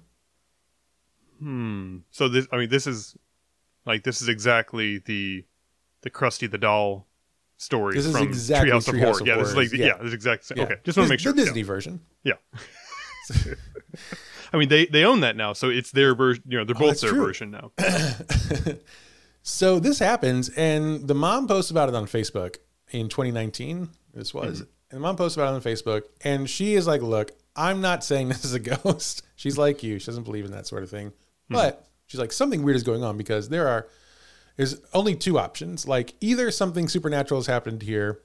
Hmm. 1.39 1.97
So 2.11 2.29
this, 2.29 2.47
I 2.51 2.57
mean, 2.57 2.69
this 2.69 2.85
is 2.85 3.15
like 3.85 4.03
this 4.03 4.21
is 4.21 4.29
exactly 4.29 4.99
the 4.99 5.45
the 6.01 6.11
Krusty 6.11 6.49
the 6.49 6.57
doll 6.59 7.07
story 7.57 7.95
This 7.95 8.05
is 8.05 8.11
from 8.13 8.27
exactly 8.27 8.69
Treehouse 8.71 8.87
of 8.87 8.93
Treehouse 8.93 8.99
Horror. 9.03 9.21
of 9.21 9.27
yeah, 9.27 9.37
this 9.37 9.49
is 9.49 9.55
like 9.55 9.71
yeah. 9.71 9.85
yeah, 9.85 9.97
this 9.97 10.07
is 10.07 10.13
exactly. 10.13 10.57
Yeah. 10.57 10.63
Okay, 10.65 10.75
just 10.83 10.97
want 10.97 11.07
to 11.07 11.13
make 11.13 11.19
sure. 11.19 11.33
The 11.33 11.39
Yeah. 11.39 11.45
Disney 11.45 11.63
version. 11.63 12.01
Yeah. 12.23 12.33
I 14.51 14.57
mean, 14.57 14.69
they 14.69 14.85
they 14.85 15.05
own 15.05 15.21
that 15.21 15.35
now, 15.35 15.53
so 15.53 15.69
it's 15.69 15.91
their 15.91 16.15
version. 16.15 16.43
You 16.47 16.57
know, 16.59 16.65
they're 16.65 16.75
oh, 16.75 16.79
both 16.79 16.85
Oh, 16.85 16.87
that's 16.87 17.01
their 17.01 17.11
true. 17.11 17.25
version 17.25 17.51
now. 17.51 17.71
So 19.49 19.79
this 19.79 19.99
happens, 19.99 20.49
and 20.49 21.07
the 21.07 21.15
mom 21.15 21.47
posts 21.47 21.71
about 21.71 21.89
it 21.89 21.95
on 21.95 22.05
Facebook 22.05 22.57
in 22.91 23.09
2019. 23.09 23.89
This 24.13 24.33
was, 24.33 24.61
mm-hmm. 24.61 24.69
and 24.91 24.97
the 24.97 24.99
mom 24.99 25.15
posts 25.15 25.37
about 25.37 25.53
it 25.53 25.55
on 25.55 25.61
Facebook, 25.61 26.03
and 26.23 26.49
she 26.49 26.75
is 26.75 26.85
like, 26.85 27.01
"Look, 27.01 27.31
I'm 27.55 27.81
not 27.81 28.03
saying 28.03 28.27
this 28.29 28.45
is 28.45 28.53
a 28.53 28.59
ghost. 28.59 29.23
She's 29.35 29.57
like 29.57 29.81
you. 29.81 29.97
She 29.99 30.05
doesn't 30.05 30.23
believe 30.23 30.45
in 30.45 30.51
that 30.51 30.67
sort 30.67 30.83
of 30.83 30.89
thing, 30.89 31.13
hmm. 31.47 31.53
but 31.53 31.87
she's 32.05 32.19
like, 32.19 32.31
something 32.31 32.63
weird 32.63 32.75
is 32.75 32.83
going 32.83 33.03
on 33.03 33.17
because 33.17 33.49
there 33.49 33.67
are 33.67 33.87
there's 34.57 34.79
only 34.93 35.15
two 35.15 35.39
options. 35.39 35.87
Like 35.87 36.13
either 36.21 36.51
something 36.51 36.87
supernatural 36.87 37.39
has 37.39 37.47
happened 37.47 37.81
here, 37.81 38.19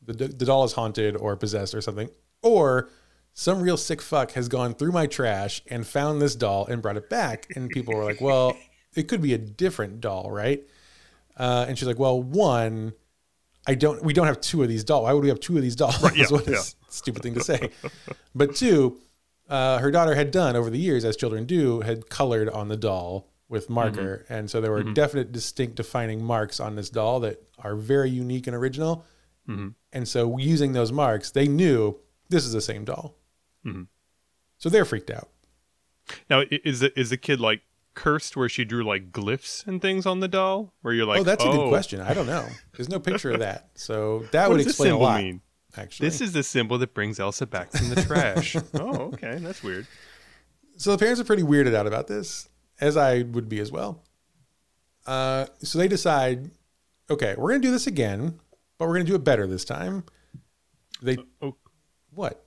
the 0.00 0.14
the 0.14 0.46
doll 0.46 0.64
is 0.64 0.72
haunted 0.72 1.16
or 1.16 1.36
possessed 1.36 1.74
or 1.74 1.80
something, 1.80 2.08
or 2.42 2.88
some 3.34 3.60
real 3.62 3.76
sick 3.76 4.02
fuck 4.02 4.32
has 4.32 4.48
gone 4.48 4.74
through 4.74 4.92
my 4.92 5.06
trash 5.06 5.62
and 5.68 5.86
found 5.86 6.20
this 6.20 6.34
doll 6.34 6.66
and 6.66 6.82
brought 6.82 6.96
it 6.96 7.08
back. 7.08 7.46
And 7.56 7.70
people 7.70 7.94
were 7.94 8.04
like, 8.04 8.20
well, 8.20 8.56
it 8.94 9.08
could 9.08 9.22
be 9.22 9.34
a 9.34 9.38
different 9.38 10.00
doll, 10.00 10.30
right? 10.30 10.62
Uh, 11.36 11.64
and 11.66 11.78
she's 11.78 11.88
like, 11.88 11.98
well, 11.98 12.22
one, 12.22 12.92
I 13.66 13.74
don't, 13.74 14.02
we 14.04 14.12
don't 14.12 14.26
have 14.26 14.40
two 14.40 14.62
of 14.62 14.68
these 14.68 14.84
dolls. 14.84 15.04
Why 15.04 15.12
would 15.12 15.22
we 15.22 15.28
have 15.30 15.40
two 15.40 15.56
of 15.56 15.62
these 15.62 15.76
dolls? 15.76 16.00
yeah, 16.16 16.26
what 16.28 16.46
a 16.46 16.52
yeah. 16.52 16.62
stupid 16.88 17.22
thing 17.22 17.34
to 17.34 17.40
say. 17.40 17.70
but 18.34 18.54
two, 18.54 19.00
uh, 19.48 19.78
her 19.78 19.90
daughter 19.90 20.14
had 20.14 20.30
done 20.30 20.56
over 20.56 20.68
the 20.68 20.78
years, 20.78 21.04
as 21.04 21.16
children 21.16 21.46
do, 21.46 21.80
had 21.80 22.08
colored 22.10 22.48
on 22.50 22.68
the 22.68 22.76
doll 22.76 23.28
with 23.48 23.68
marker. 23.70 24.24
And 24.28 24.50
so 24.50 24.60
there 24.60 24.70
were 24.70 24.82
definite, 24.82 25.32
distinct, 25.32 25.76
defining 25.76 26.22
marks 26.24 26.58
on 26.58 26.74
this 26.74 26.90
doll 26.90 27.20
that 27.20 27.42
are 27.58 27.76
very 27.76 28.08
unique 28.08 28.46
and 28.46 28.56
original. 28.56 29.04
And 29.92 30.08
so 30.08 30.38
using 30.38 30.72
those 30.72 30.90
marks, 30.90 31.30
they 31.30 31.48
knew 31.48 31.98
this 32.30 32.46
is 32.46 32.52
the 32.52 32.62
same 32.62 32.84
doll. 32.84 33.14
So 34.58 34.68
they're 34.68 34.84
freaked 34.84 35.10
out. 35.10 35.28
Now, 36.28 36.42
is 36.50 36.80
the 36.80 36.98
is 36.98 37.10
the 37.10 37.16
kid 37.16 37.40
like 37.40 37.62
cursed 37.94 38.36
where 38.36 38.48
she 38.48 38.64
drew 38.64 38.84
like 38.84 39.12
glyphs 39.12 39.66
and 39.66 39.80
things 39.80 40.06
on 40.06 40.20
the 40.20 40.28
doll? 40.28 40.72
Where 40.82 40.94
you're 40.94 41.06
like, 41.06 41.20
oh, 41.20 41.24
that's 41.24 41.44
a 41.44 41.48
good 41.48 41.68
question. 41.68 42.00
I 42.00 42.14
don't 42.14 42.26
know. 42.26 42.46
There's 42.76 42.88
no 42.88 42.98
picture 42.98 43.30
of 43.30 43.40
that. 43.40 43.70
So 43.74 44.20
that 44.32 44.42
What 44.48 44.58
would 44.58 44.66
explain 44.66 44.92
a 44.92 44.98
lot. 44.98 45.22
mean? 45.22 45.40
Actually, 45.76 46.08
This 46.08 46.20
is 46.20 46.32
the 46.32 46.42
symbol 46.42 46.76
that 46.78 46.92
brings 46.92 47.18
Elsa 47.18 47.46
back 47.46 47.72
from 47.72 47.88
the 47.88 48.02
trash. 48.02 48.56
oh, 48.74 49.12
okay, 49.14 49.38
that's 49.40 49.62
weird. 49.62 49.86
So 50.76 50.90
the 50.92 50.98
parents 50.98 51.20
are 51.20 51.24
pretty 51.24 51.42
weirded 51.44 51.74
out 51.74 51.86
about 51.86 52.08
this, 52.08 52.48
as 52.80 52.96
I 52.96 53.22
would 53.22 53.48
be 53.48 53.58
as 53.58 53.72
well. 53.72 54.02
Uh, 55.06 55.46
so 55.62 55.78
they 55.78 55.88
decide, 55.88 56.50
okay, 57.08 57.34
we're 57.38 57.50
going 57.50 57.62
to 57.62 57.68
do 57.68 57.72
this 57.72 57.86
again, 57.86 58.38
but 58.76 58.86
we're 58.86 58.94
going 58.94 59.06
to 59.06 59.10
do 59.12 59.16
it 59.16 59.24
better 59.24 59.46
this 59.46 59.64
time. 59.64 60.04
They 61.00 61.16
Oh, 61.40 61.56
what? 62.10 62.44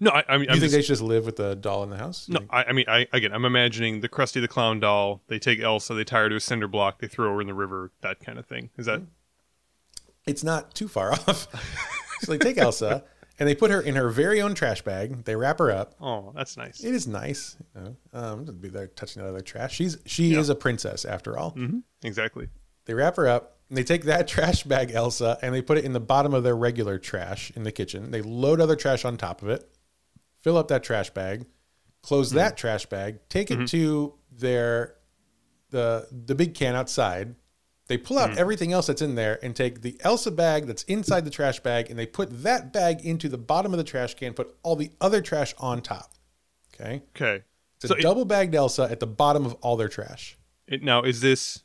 No, 0.00 0.10
I, 0.10 0.24
I 0.28 0.38
mean, 0.38 0.44
you 0.44 0.54
I'm 0.54 0.54
think 0.54 0.62
just, 0.62 0.72
they 0.72 0.82
should 0.82 0.88
just 0.88 1.02
live 1.02 1.26
with 1.26 1.36
the 1.36 1.54
doll 1.54 1.82
in 1.84 1.90
the 1.90 1.98
house? 1.98 2.28
You 2.28 2.34
no, 2.34 2.46
I, 2.50 2.64
I 2.64 2.72
mean, 2.72 2.86
I 2.88 3.06
again, 3.12 3.32
I'm 3.32 3.44
imagining 3.44 4.00
the 4.00 4.08
Krusty 4.08 4.40
the 4.40 4.48
Clown 4.48 4.80
doll. 4.80 5.22
They 5.28 5.38
take 5.38 5.60
Elsa, 5.60 5.94
they 5.94 6.04
tie 6.04 6.20
her 6.20 6.28
to 6.30 6.36
a 6.36 6.40
cinder 6.40 6.66
block, 6.68 7.00
they 7.00 7.06
throw 7.06 7.34
her 7.34 7.40
in 7.40 7.46
the 7.46 7.54
river, 7.54 7.92
that 8.00 8.20
kind 8.20 8.38
of 8.38 8.46
thing. 8.46 8.70
Is 8.76 8.86
that? 8.86 9.02
it's 10.26 10.44
not 10.44 10.74
too 10.74 10.88
far 10.88 11.12
off. 11.28 11.46
so 12.20 12.32
they 12.32 12.38
take 12.38 12.58
Elsa 12.58 13.04
and 13.38 13.48
they 13.48 13.54
put 13.54 13.70
her 13.70 13.80
in 13.80 13.96
her 13.96 14.10
very 14.10 14.40
own 14.40 14.54
trash 14.54 14.82
bag. 14.82 15.24
They 15.24 15.34
wrap 15.34 15.58
her 15.58 15.70
up. 15.70 15.94
Oh, 16.00 16.32
that's 16.36 16.56
nice. 16.56 16.84
It 16.84 16.94
is 16.94 17.06
nice. 17.06 17.56
You 17.74 17.80
know, 17.80 17.96
um, 18.12 18.46
to 18.46 18.52
be 18.52 18.68
there 18.68 18.86
touching 18.88 19.22
that 19.22 19.28
other 19.28 19.40
trash. 19.40 19.74
She's 19.74 19.98
she 20.06 20.34
is 20.34 20.48
a 20.48 20.54
princess 20.54 21.04
after 21.04 21.38
all. 21.38 21.50
hmm 21.50 21.78
Exactly. 22.02 22.48
They 22.84 22.94
wrap 22.94 23.16
her 23.16 23.28
up. 23.28 23.56
And 23.68 23.78
they 23.78 23.84
take 23.84 24.04
that 24.04 24.26
trash 24.34 24.64
bag, 24.64 24.90
Elsa, 24.92 25.38
and 25.42 25.54
they 25.54 25.62
put 25.62 25.78
it 25.78 25.84
in 25.84 25.92
the 25.92 26.00
bottom 26.00 26.34
of 26.34 26.42
their 26.42 26.56
regular 26.56 26.98
trash 26.98 27.50
in 27.54 27.62
the 27.62 27.72
kitchen. 27.72 28.10
They 28.10 28.20
load 28.20 28.60
other 28.60 28.76
trash 28.76 29.04
on 29.04 29.16
top 29.16 29.42
of 29.42 29.48
it, 29.48 29.68
fill 30.42 30.56
up 30.56 30.68
that 30.68 30.82
trash 30.82 31.10
bag, 31.10 31.46
close 32.02 32.28
mm-hmm. 32.28 32.38
that 32.38 32.56
trash 32.56 32.86
bag, 32.86 33.20
take 33.28 33.50
it 33.50 33.54
mm-hmm. 33.54 33.64
to 33.66 34.14
their 34.30 34.96
the 35.70 36.08
the 36.10 36.34
big 36.34 36.54
can 36.54 36.74
outside. 36.74 37.34
They 37.86 37.98
pull 37.98 38.20
out 38.20 38.30
mm. 38.30 38.36
everything 38.36 38.72
else 38.72 38.86
that's 38.86 39.02
in 39.02 39.16
there 39.16 39.40
and 39.42 39.56
take 39.56 39.80
the 39.80 39.96
Elsa 40.02 40.30
bag 40.30 40.66
that's 40.66 40.84
inside 40.84 41.24
the 41.24 41.30
trash 41.30 41.58
bag 41.58 41.90
and 41.90 41.98
they 41.98 42.06
put 42.06 42.44
that 42.44 42.72
bag 42.72 43.04
into 43.04 43.28
the 43.28 43.36
bottom 43.36 43.74
of 43.74 43.78
the 43.78 43.84
trash 43.84 44.14
can, 44.14 44.32
put 44.32 44.56
all 44.62 44.76
the 44.76 44.92
other 45.00 45.20
trash 45.20 45.56
on 45.58 45.82
top. 45.82 46.12
Okay. 46.72 47.02
Okay. 47.16 47.42
It's 47.74 47.86
a 47.86 47.88
So 47.88 47.94
it- 47.96 48.02
double 48.02 48.24
bagged 48.24 48.54
Elsa 48.54 48.86
at 48.88 49.00
the 49.00 49.08
bottom 49.08 49.44
of 49.44 49.54
all 49.54 49.76
their 49.76 49.88
trash. 49.88 50.38
It, 50.68 50.84
now, 50.84 51.02
is 51.02 51.20
this? 51.20 51.64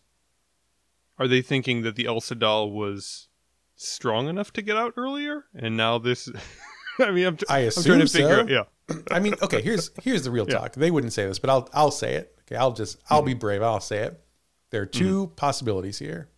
Are 1.20 1.28
they 1.28 1.44
thinking 1.44 1.84
that 1.84 1.96
the 1.96 2.06
Elsa 2.08 2.34
doll 2.34 2.72
was 2.72 3.28
strong 3.76 4.28
enough 4.28 4.52
to 4.54 4.64
get 4.64 4.78
out 4.78 4.94
earlier, 4.98 5.46
and 5.54 5.78
now 5.78 6.00
this? 6.00 6.28
I 7.00 7.12
mean, 7.12 7.26
I'm, 7.26 7.38
t- 7.38 7.46
I 7.50 7.60
I'm 7.60 7.72
trying 7.72 8.00
to 8.00 8.06
assume 8.06 8.22
figure 8.22 8.36
so. 8.36 8.42
out. 8.42 8.50
Yeah. 8.50 8.64
I 9.12 9.20
mean, 9.20 9.36
okay, 9.42 9.62
here's 9.62 9.92
here's 10.02 10.24
the 10.24 10.32
real 10.32 10.46
talk. 10.46 10.74
They 10.74 10.92
wouldn't 10.92 11.14
say 11.14 11.26
this, 11.26 11.40
but 11.40 11.50
I'll 11.50 11.70
I'll 11.74 11.92
say 11.92 12.16
it. 12.16 12.38
Okay, 12.42 12.56
I'll 12.56 12.74
just 12.74 13.00
I'll 13.10 13.24
be 13.24 13.34
brave. 13.34 13.62
I'll 13.62 13.80
say 13.80 14.00
it. 14.00 14.22
There 14.70 14.82
are 14.82 14.86
2 14.86 15.04
mm-hmm. 15.28 15.36
possibilities 15.36 16.00
here. 16.00 16.30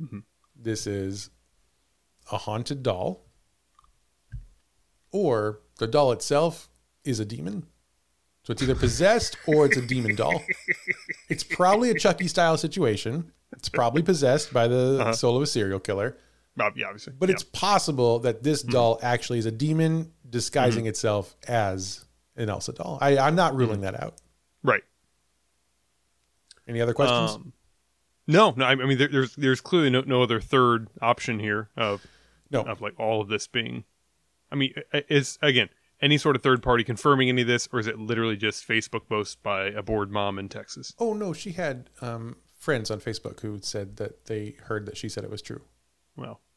Mm-hmm. 0.00 0.18
This 0.56 0.86
is 0.86 1.30
a 2.30 2.36
haunted 2.36 2.82
doll, 2.82 3.26
or 5.10 5.60
the 5.78 5.86
doll 5.86 6.12
itself 6.12 6.68
is 7.04 7.20
a 7.20 7.24
demon. 7.24 7.66
So 8.42 8.52
it's 8.52 8.62
either 8.62 8.74
possessed 8.74 9.36
or 9.46 9.66
it's 9.66 9.76
a 9.76 9.82
demon 9.82 10.14
doll. 10.14 10.42
It's 11.28 11.44
probably 11.44 11.90
a 11.90 11.94
Chucky 11.94 12.26
style 12.26 12.56
situation. 12.56 13.32
It's 13.52 13.68
probably 13.68 14.02
possessed 14.02 14.52
by 14.52 14.66
the 14.66 15.12
soul 15.12 15.36
of 15.36 15.42
a 15.42 15.46
serial 15.46 15.78
killer. 15.78 16.16
Yeah, 16.56 16.86
obviously. 16.86 17.14
But 17.18 17.28
yeah. 17.28 17.34
it's 17.34 17.42
possible 17.44 18.18
that 18.20 18.42
this 18.42 18.62
doll 18.62 18.98
actually 19.02 19.38
is 19.38 19.46
a 19.46 19.50
demon 19.50 20.12
disguising 20.28 20.86
itself 20.86 21.34
as 21.48 22.04
an 22.36 22.48
Elsa 22.48 22.72
doll. 22.72 22.98
I, 23.00 23.18
I'm 23.18 23.34
not 23.34 23.54
ruling 23.54 23.80
that 23.82 24.00
out. 24.00 24.14
right. 24.62 24.82
Any 26.68 26.80
other 26.80 26.94
questions? 26.94 27.32
Um, 27.32 27.52
no, 28.28 28.54
no. 28.56 28.64
I, 28.64 28.72
I 28.72 28.74
mean, 28.74 28.96
there, 28.96 29.08
there's 29.08 29.34
there's 29.34 29.60
clearly 29.60 29.90
no, 29.90 30.02
no 30.02 30.22
other 30.22 30.40
third 30.40 30.88
option 31.02 31.40
here 31.40 31.68
of 31.76 32.06
no. 32.50 32.62
of 32.62 32.80
like 32.80 32.98
all 32.98 33.20
of 33.20 33.28
this 33.28 33.48
being. 33.48 33.84
I 34.52 34.54
mean, 34.54 34.74
is 34.92 35.36
again 35.42 35.68
any 36.00 36.16
sort 36.16 36.36
of 36.36 36.42
third 36.42 36.62
party 36.62 36.84
confirming 36.84 37.28
any 37.28 37.42
of 37.42 37.48
this, 37.48 37.68
or 37.72 37.80
is 37.80 37.88
it 37.88 37.98
literally 37.98 38.36
just 38.36 38.66
Facebook 38.66 39.08
posts 39.08 39.34
by 39.34 39.66
a 39.66 39.82
bored 39.82 40.12
mom 40.12 40.38
in 40.38 40.48
Texas? 40.48 40.94
oh 41.00 41.12
no, 41.12 41.32
she 41.32 41.52
had 41.52 41.90
um, 42.00 42.36
friends 42.56 42.88
on 42.88 43.00
Facebook 43.00 43.40
who 43.40 43.58
said 43.60 43.96
that 43.96 44.26
they 44.26 44.54
heard 44.64 44.86
that 44.86 44.96
she 44.96 45.08
said 45.08 45.24
it 45.24 45.30
was 45.30 45.42
true. 45.42 45.62
Well, 46.20 46.40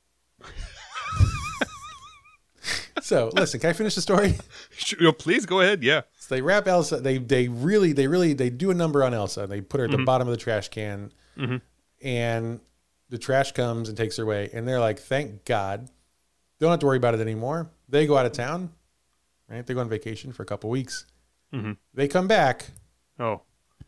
So 3.04 3.32
listen, 3.34 3.60
can 3.60 3.70
I 3.70 3.74
finish 3.74 3.96
the 3.96 4.02
story? 4.02 4.36
Sure, 4.72 5.12
please 5.12 5.46
go 5.46 5.60
ahead. 5.60 5.84
Yeah. 5.84 6.02
So 6.18 6.36
they 6.36 6.42
wrap 6.42 6.68
Elsa. 6.68 6.98
They 7.02 7.18
they 7.18 7.50
really 7.50 7.92
they 7.92 8.08
really 8.08 8.34
they 8.34 8.50
do 8.50 8.72
a 8.72 8.74
number 8.74 9.04
on 9.04 9.14
Elsa. 9.14 9.46
They 9.46 9.60
put 9.62 9.80
her 9.80 9.86
at 9.86 9.92
the 9.92 9.98
mm-hmm. 9.98 10.06
bottom 10.06 10.28
of 10.28 10.32
the 10.32 10.38
trash 10.38 10.70
can, 10.70 11.12
mm-hmm. 11.38 11.58
and 12.02 12.62
the 13.10 13.18
trash 13.18 13.52
comes 13.52 13.90
and 13.90 13.98
takes 13.98 14.18
her 14.18 14.24
away. 14.24 14.50
And 14.54 14.68
they're 14.68 14.80
like, 14.80 15.00
"Thank 15.00 15.44
God, 15.44 15.90
don't 16.60 16.72
have 16.72 16.80
to 16.80 16.86
worry 16.86 16.98
about 16.98 17.14
it 17.14 17.20
anymore." 17.20 17.70
They 17.90 18.08
go 18.08 18.18
out 18.18 18.26
of 18.26 18.32
town, 18.32 18.72
right? 19.50 19.66
They 19.66 19.74
go 19.74 19.82
on 19.82 19.90
vacation 19.90 20.32
for 20.32 20.44
a 20.44 20.46
couple 20.46 20.70
weeks. 20.70 21.06
Mm-hmm. 21.54 21.74
They 21.94 22.08
come 22.08 22.28
back. 22.28 22.68
Oh, 23.20 23.42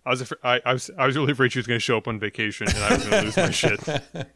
I 0.05 0.09
was 0.11 0.33
I, 0.43 0.61
I 0.63 0.73
was 0.73 0.91
I 0.97 1.05
was 1.07 1.15
really 1.15 1.31
afraid 1.31 1.51
she 1.51 1.59
was 1.59 1.65
going 1.65 1.79
to 1.79 1.83
show 1.83 1.97
up 1.97 2.07
on 2.07 2.19
vacation 2.19 2.67
and 2.67 2.77
I 2.77 2.95
was 2.95 3.05
going 3.05 3.19
to 3.19 3.25
lose 3.25 3.37
my 3.37 3.49
shit 3.51 3.79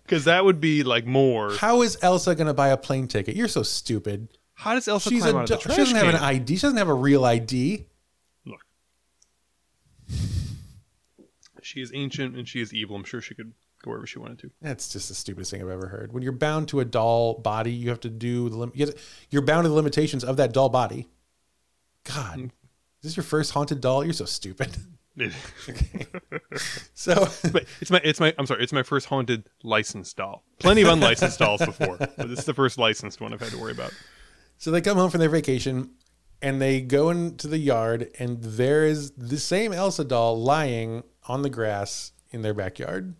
because 0.03 0.25
that 0.25 0.43
would 0.43 0.59
be 0.59 0.83
like 0.83 1.05
more. 1.05 1.55
How 1.55 1.83
is 1.83 1.97
Elsa 2.01 2.33
going 2.33 2.47
to 2.47 2.53
buy 2.53 2.69
a 2.69 2.77
plane 2.77 3.07
ticket? 3.07 3.35
You're 3.35 3.47
so 3.47 3.61
stupid. 3.61 4.29
How 4.55 4.73
does 4.73 4.87
Elsa 4.87 5.09
She's 5.09 5.21
climb 5.21 5.35
a 5.35 5.39
out 5.39 5.51
of 5.51 5.63
the 5.63 5.69
she 5.69 5.77
doesn't 5.77 5.95
have 5.95 6.05
can? 6.05 6.15
an 6.15 6.21
ID. 6.21 6.55
She 6.55 6.61
doesn't 6.61 6.77
have 6.77 6.89
a 6.89 6.93
real 6.93 7.23
ID. 7.23 7.85
Look, 8.45 8.61
she 11.61 11.81
is 11.81 11.91
ancient 11.93 12.35
and 12.35 12.47
she 12.47 12.61
is 12.61 12.73
evil. 12.73 12.95
I'm 12.95 13.03
sure 13.03 13.21
she 13.21 13.35
could 13.35 13.53
go 13.83 13.91
wherever 13.91 14.07
she 14.07 14.17
wanted 14.17 14.39
to. 14.39 14.51
That's 14.61 14.89
just 14.89 15.07
the 15.07 15.15
stupidest 15.15 15.51
thing 15.51 15.61
I've 15.61 15.69
ever 15.69 15.87
heard. 15.87 16.11
When 16.11 16.23
you're 16.23 16.31
bound 16.31 16.67
to 16.69 16.79
a 16.79 16.85
doll 16.85 17.35
body, 17.35 17.71
you 17.71 17.89
have 17.89 17.99
to 18.01 18.09
do 18.09 18.49
the 18.49 18.57
lim- 18.57 18.71
you 18.73 18.91
you're 19.29 19.43
bound 19.43 19.65
to 19.65 19.69
the 19.69 19.75
limitations 19.75 20.23
of 20.23 20.37
that 20.37 20.51
doll 20.51 20.69
body. 20.69 21.07
God, 22.05 22.39
mm. 22.39 22.45
is 22.45 22.51
this 23.03 23.17
your 23.17 23.23
first 23.23 23.51
haunted 23.51 23.81
doll? 23.81 24.03
You're 24.03 24.13
so 24.13 24.25
stupid. 24.25 24.75
So 26.93 27.27
but 27.51 27.65
it's 27.81 27.89
my 27.91 28.01
it's 28.03 28.19
my 28.19 28.33
I'm 28.37 28.45
sorry, 28.45 28.63
it's 28.63 28.73
my 28.73 28.83
first 28.83 29.07
haunted 29.07 29.45
licensed 29.63 30.17
doll. 30.17 30.43
Plenty 30.59 30.81
of 30.81 30.89
unlicensed 30.89 31.39
dolls 31.39 31.63
before, 31.65 31.97
but 31.97 32.17
this 32.29 32.39
is 32.39 32.45
the 32.45 32.53
first 32.53 32.77
licensed 32.77 33.21
one 33.21 33.33
I've 33.33 33.39
had 33.39 33.51
to 33.51 33.57
worry 33.57 33.71
about. 33.71 33.93
so 34.57 34.71
they 34.71 34.81
come 34.81 34.97
home 34.97 35.09
from 35.09 35.19
their 35.21 35.29
vacation 35.29 35.91
and 36.41 36.61
they 36.61 36.81
go 36.81 37.09
into 37.09 37.47
the 37.47 37.57
yard 37.57 38.09
and 38.19 38.41
there 38.43 38.85
is 38.85 39.11
the 39.11 39.37
same 39.39 39.71
Elsa 39.73 40.03
doll 40.03 40.41
lying 40.41 41.03
on 41.27 41.41
the 41.41 41.49
grass 41.49 42.11
in 42.31 42.41
their 42.41 42.53
backyard. 42.53 43.15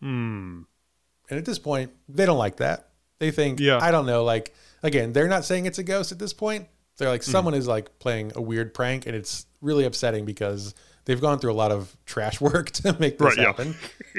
Hmm. 0.00 0.62
And 1.30 1.38
at 1.38 1.44
this 1.44 1.58
point, 1.58 1.92
they 2.08 2.26
don't 2.26 2.38
like 2.38 2.56
that. 2.56 2.88
They 3.18 3.30
think, 3.30 3.58
Yeah. 3.60 3.78
I 3.80 3.90
don't 3.90 4.06
know, 4.06 4.24
like 4.24 4.54
again, 4.82 5.12
they're 5.12 5.28
not 5.28 5.44
saying 5.44 5.66
it's 5.66 5.78
a 5.78 5.84
ghost 5.84 6.12
at 6.12 6.18
this 6.18 6.32
point. 6.32 6.68
They're 6.98 7.08
like 7.08 7.24
Hmm. 7.24 7.30
someone 7.30 7.54
is 7.54 7.66
like 7.66 7.98
playing 7.98 8.32
a 8.36 8.40
weird 8.42 8.74
prank 8.74 9.06
and 9.06 9.16
it's 9.16 9.46
really 9.60 9.84
upsetting 9.84 10.24
because 10.24 10.74
they've 11.04 11.20
gone 11.20 11.38
through 11.38 11.52
a 11.52 11.54
lot 11.54 11.70
of 11.72 11.96
trash 12.06 12.40
work 12.48 12.70
to 12.72 12.96
make 12.98 13.18
this 13.18 13.26
Right, 13.26 13.36
yeah. 13.38 13.44
happen. 13.44 13.74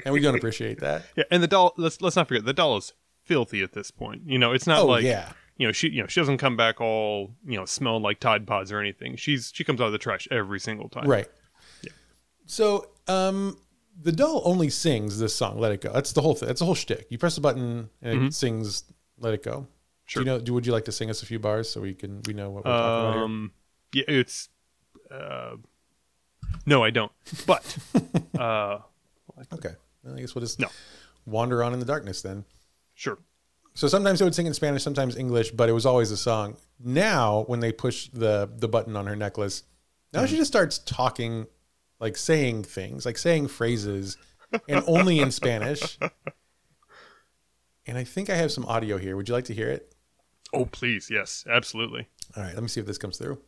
and 0.06 0.13
we 0.13 0.20
don't 0.20 0.36
appreciate 0.36 0.80
that. 0.80 1.04
Yeah, 1.16 1.24
and 1.32 1.42
the 1.44 1.48
doll 1.48 1.74
let's 1.78 2.02
let's 2.02 2.16
not 2.16 2.28
forget 2.28 2.46
the 2.46 2.54
doll 2.54 2.78
is 2.78 2.94
filthy 3.24 3.62
at 3.63 3.74
this 3.74 3.92
point. 3.92 4.24
You 4.25 4.38
know, 4.40 4.52
it's 4.52 4.68
not 4.68 4.80
Oh 4.80 4.86
like 4.88 5.04
yeah. 5.04 5.32
you 5.58 5.68
know, 5.68 5.72
she 5.72 5.90
you 5.90 6.02
know, 6.02 6.08
she 6.08 6.20
doesn't 6.20 6.38
come 6.40 6.58
back 6.58 6.82
all, 6.82 7.36
you 7.46 7.58
know, 7.58 7.66
smelling 7.66 8.04
like 8.04 8.20
Tide 8.20 8.46
Pods 8.48 8.72
or 8.72 8.80
anything. 8.80 9.16
She's 9.16 9.52
she 9.54 9.63
comes 9.63 9.80
out 9.82 9.86
of 9.88 9.92
the 9.92 9.98
trash 9.98 10.28
every 10.32 10.60
single 10.60 10.90
time. 10.90 11.08
Right. 11.08 11.28
So 12.46 12.90
um 13.08 13.58
the 14.02 14.12
doll 14.12 14.42
only 14.44 14.70
sings 14.70 15.20
this 15.20 15.36
song, 15.36 15.60
Let 15.60 15.72
It 15.72 15.82
Go. 15.82 15.92
That's 15.94 16.13
the 16.13 16.22
whole 16.22 16.34
thing. 16.36 16.48
That's 16.48 16.60
the 16.60 16.66
whole 16.66 16.75
shtick. 16.75 17.06
You 17.10 17.18
press 17.18 17.36
the 17.36 17.42
button 17.42 17.90
and 18.02 18.24
it 18.28 18.34
sings 18.34 18.84
Let 19.20 19.34
It 19.34 19.44
Go. 19.44 19.52
Mm-hmm. 19.52 19.63
Sure. 20.06 20.24
Do 20.24 20.30
you 20.30 20.36
know 20.38 20.44
do 20.44 20.54
would 20.54 20.66
you 20.66 20.74
like 20.74 20.86
to 20.86 20.92
sing 20.92 21.10
us 21.10 21.22
a 21.24 21.25
few 21.25 21.40
bars 21.40 21.70
so 21.70 21.80
we 21.82 21.94
can 21.94 22.22
we 22.28 22.34
know 22.34 22.50
what 22.50 22.66
we're 22.66 22.72
talking 22.72 23.00
about 23.08 23.13
here? 23.13 23.24
Um 23.24 23.52
yeah, 23.94 24.04
it's 24.08 24.50
uh 25.12 25.56
no, 26.66 26.84
I 26.84 26.90
don't. 26.90 27.12
But 27.48 27.78
uh 28.40 28.80
Okay. 29.54 29.72
Well, 30.04 30.16
I 30.16 30.20
guess 30.20 30.36
we'll 30.36 30.42
just 30.44 30.60
No. 30.60 30.70
wander 31.26 31.64
on 31.64 31.74
in 31.74 31.80
the 31.80 31.86
darkness 31.86 32.22
then. 32.22 32.46
sure. 32.94 33.18
So 33.76 33.88
sometimes 33.88 34.20
they 34.20 34.26
would 34.26 34.36
sing 34.36 34.46
in 34.46 34.54
Spanish, 34.54 34.84
sometimes 34.84 35.16
English, 35.18 35.50
but 35.52 35.68
it 35.68 35.72
was 35.72 35.86
always 35.86 36.12
a 36.12 36.18
song. 36.18 36.58
Now, 36.80 37.44
when 37.48 37.60
they 37.60 37.72
push 37.72 38.08
the 38.14 38.48
the 38.56 38.68
button 38.68 38.96
on 38.96 39.08
her 39.08 39.16
necklace, 39.16 39.64
now 40.14 40.20
Mm-hmm. 40.20 40.28
she 40.28 40.36
just 40.38 40.52
starts 40.52 40.78
talking, 40.80 41.48
like 42.00 42.16
saying 42.18 42.64
things, 42.66 43.06
like 43.06 43.18
saying 43.18 43.48
phrases, 43.48 44.18
and 44.70 44.84
only 44.86 45.20
in 45.20 45.32
Spanish. 45.32 45.98
And 47.86 47.98
I 47.98 48.04
think 48.04 48.30
I 48.30 48.36
have 48.36 48.52
some 48.52 48.66
audio 48.66 48.98
here. 48.98 49.16
Would 49.18 49.28
you 49.28 49.34
like 49.34 49.46
to 49.46 49.54
hear 49.54 49.70
it? 49.70 49.94
Oh 50.54 50.66
please, 50.66 51.10
yes, 51.10 51.44
absolutely. 51.50 52.08
All 52.38 52.44
right, 52.44 52.54
let 52.54 52.62
me 52.62 52.70
see 52.70 52.80
if 52.80 52.86
this 52.86 53.00
comes 53.00 53.18
through. 53.18 53.40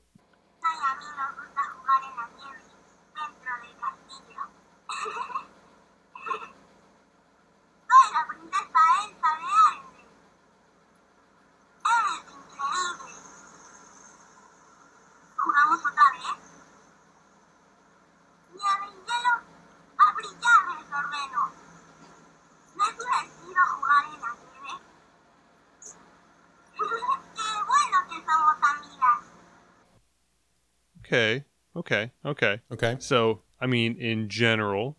Okay. 31.05 31.43
Okay. 31.75 32.11
Okay. 32.25 32.59
Okay. 32.71 32.95
So, 32.99 33.41
I 33.59 33.67
mean, 33.67 33.95
in 33.97 34.29
general, 34.29 34.97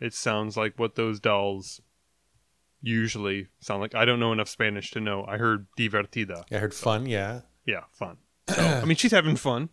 it 0.00 0.12
sounds 0.14 0.56
like 0.56 0.78
what 0.78 0.94
those 0.94 1.20
dolls 1.20 1.80
usually 2.82 3.48
sound 3.60 3.80
like. 3.80 3.94
I 3.94 4.04
don't 4.04 4.20
know 4.20 4.32
enough 4.32 4.48
Spanish 4.48 4.90
to 4.92 5.00
know. 5.00 5.24
I 5.26 5.36
heard 5.38 5.66
divertida. 5.78 6.44
I 6.50 6.56
heard 6.58 6.74
fun. 6.74 7.06
Yeah. 7.06 7.40
Yeah, 7.66 7.84
fun. 7.92 8.18
So, 8.48 8.62
I 8.62 8.84
mean, 8.86 8.96
she's 8.96 9.12
having 9.12 9.36
fun. 9.36 9.68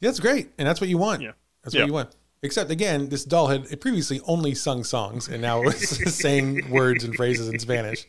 That's 0.00 0.20
great. 0.20 0.50
And 0.58 0.68
that's 0.68 0.80
what 0.82 0.90
you 0.90 0.98
want. 0.98 1.22
Yeah. 1.22 1.32
That's 1.64 1.74
Yeah. 1.74 1.82
what 1.82 1.86
you 1.86 1.92
want. 1.94 2.16
Except 2.42 2.70
again, 2.70 3.08
this 3.08 3.24
doll 3.24 3.48
had 3.48 3.80
previously 3.80 4.20
only 4.26 4.54
sung 4.54 4.84
songs 4.84 5.28
and 5.28 5.40
now 5.42 5.62
it 5.62 5.64
was 5.66 6.14
saying 6.14 6.70
words 6.70 7.04
and 7.04 7.14
phrases 7.14 7.48
in 7.48 7.58
Spanish 7.58 8.06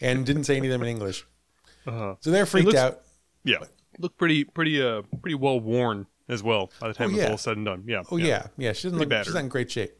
and 0.00 0.26
didn't 0.26 0.44
say 0.44 0.56
any 0.56 0.66
of 0.66 0.72
them 0.72 0.82
in 0.82 0.88
English. 0.88 1.24
Uh, 1.86 2.16
So 2.20 2.30
they're 2.30 2.44
freaked 2.44 2.66
looks- 2.66 2.78
out. 2.78 3.00
Yeah, 3.44 3.58
look 3.98 4.16
pretty 4.18 4.44
pretty 4.44 4.82
uh 4.82 5.02
pretty 5.22 5.34
well 5.36 5.58
worn 5.58 6.06
as 6.28 6.42
well 6.42 6.70
by 6.80 6.88
the 6.88 6.94
time 6.94 7.14
Oh, 7.14 7.16
yeah. 7.18 7.30
all 7.30 7.38
said 7.38 7.56
and 7.56 7.66
done. 7.66 7.84
Yeah. 7.86 8.02
Oh 8.10 8.16
yeah, 8.16 8.46
yeah. 8.56 8.72
She 8.72 8.84
doesn't 8.88 8.98
Pretty 8.98 9.14
look. 9.14 9.24
She's 9.24 9.34
not 9.34 9.42
in 9.44 9.48
great 9.48 9.70
shape. 9.70 9.92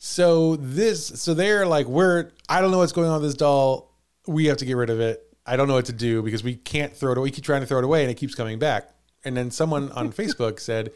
So 0.00 0.56
this, 0.56 1.06
so 1.06 1.34
they're 1.34 1.66
like, 1.66 1.86
we're. 1.86 2.30
I 2.48 2.60
don't 2.60 2.70
know 2.70 2.78
what's 2.78 2.92
going 2.92 3.08
on 3.08 3.20
with 3.20 3.30
this 3.30 3.36
doll. 3.36 3.92
We 4.26 4.46
have 4.46 4.58
to 4.58 4.64
get 4.64 4.74
rid 4.74 4.90
of 4.90 5.00
it. 5.00 5.22
I 5.46 5.56
don't 5.56 5.66
know 5.66 5.74
what 5.74 5.86
to 5.86 5.92
do 5.92 6.22
because 6.22 6.44
we 6.44 6.54
can't 6.56 6.94
throw 6.94 7.12
it 7.12 7.18
away. 7.18 7.24
We 7.24 7.30
keep 7.30 7.44
trying 7.44 7.62
to 7.62 7.66
throw 7.66 7.78
it 7.78 7.84
away 7.84 8.02
and 8.02 8.10
it 8.10 8.14
keeps 8.14 8.34
coming 8.34 8.58
back. 8.58 8.90
And 9.24 9.36
then 9.36 9.50
someone 9.50 9.90
on 9.92 10.12
Facebook 10.12 10.60
said, 10.60 10.92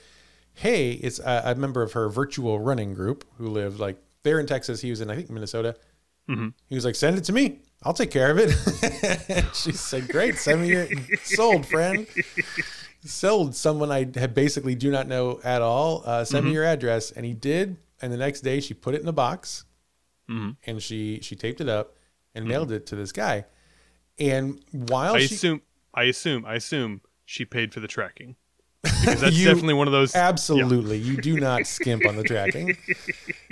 "Hey, 0.54 0.92
it's 0.92 1.18
a, 1.18 1.42
a 1.46 1.54
member 1.54 1.82
of 1.82 1.92
her 1.92 2.08
virtual 2.08 2.60
running 2.60 2.94
group 2.94 3.24
who 3.38 3.48
lived 3.48 3.80
like 3.80 3.96
they're 4.22 4.38
in 4.38 4.46
Texas. 4.46 4.80
He 4.82 4.90
was 4.90 5.00
in 5.00 5.10
I 5.10 5.16
think 5.16 5.30
Minnesota. 5.30 5.74
He 6.28 6.74
was 6.74 6.84
like, 6.84 6.94
send 6.94 7.18
it 7.18 7.24
to 7.24 7.32
me. 7.32 7.60
I'll 7.82 7.92
take 7.92 8.10
care 8.10 8.30
of 8.30 8.38
it. 8.38 8.50
she 9.54 9.72
said, 9.72 10.08
great, 10.08 10.36
send 10.38 10.62
me 10.62 10.68
your 10.68 10.86
sold, 11.24 11.66
friend. 11.66 12.06
Sold 13.04 13.56
someone 13.56 13.90
I 13.90 14.06
had 14.14 14.32
basically 14.34 14.74
do 14.76 14.90
not 14.90 15.08
know 15.08 15.40
at 15.42 15.60
all. 15.62 16.02
Uh, 16.06 16.24
send 16.24 16.46
me 16.46 16.52
your 16.52 16.64
address, 16.64 17.10
and 17.10 17.26
he 17.26 17.34
did. 17.34 17.76
And 18.00 18.12
the 18.12 18.16
next 18.16 18.42
day, 18.42 18.60
she 18.60 18.72
put 18.74 18.94
it 18.94 19.02
in 19.02 19.08
a 19.08 19.12
box, 19.12 19.64
and 20.28 20.80
she 20.80 21.18
she 21.22 21.34
taped 21.36 21.60
it 21.60 21.68
up 21.68 21.96
and 22.34 22.46
mailed 22.46 22.70
it 22.72 22.86
to 22.86 22.96
this 22.96 23.12
guy. 23.12 23.44
And 24.18 24.62
while 24.70 25.14
I 25.16 25.20
she 25.26 25.34
assume 25.34 25.62
I 25.92 26.04
assume 26.04 26.44
I 26.46 26.54
assume 26.54 27.00
she 27.26 27.44
paid 27.44 27.74
for 27.74 27.80
the 27.80 27.88
tracking. 27.88 28.36
Because 28.82 29.20
that's 29.20 29.36
You- 29.36 29.46
definitely 29.46 29.74
one 29.74 29.88
of 29.88 29.92
those 29.92 30.14
Absolutely. 30.14 30.96
You 30.98 31.16
do 31.16 31.38
not 31.38 31.66
skimp 31.66 32.06
on 32.06 32.16
the 32.16 32.22
tracking. 32.24 32.76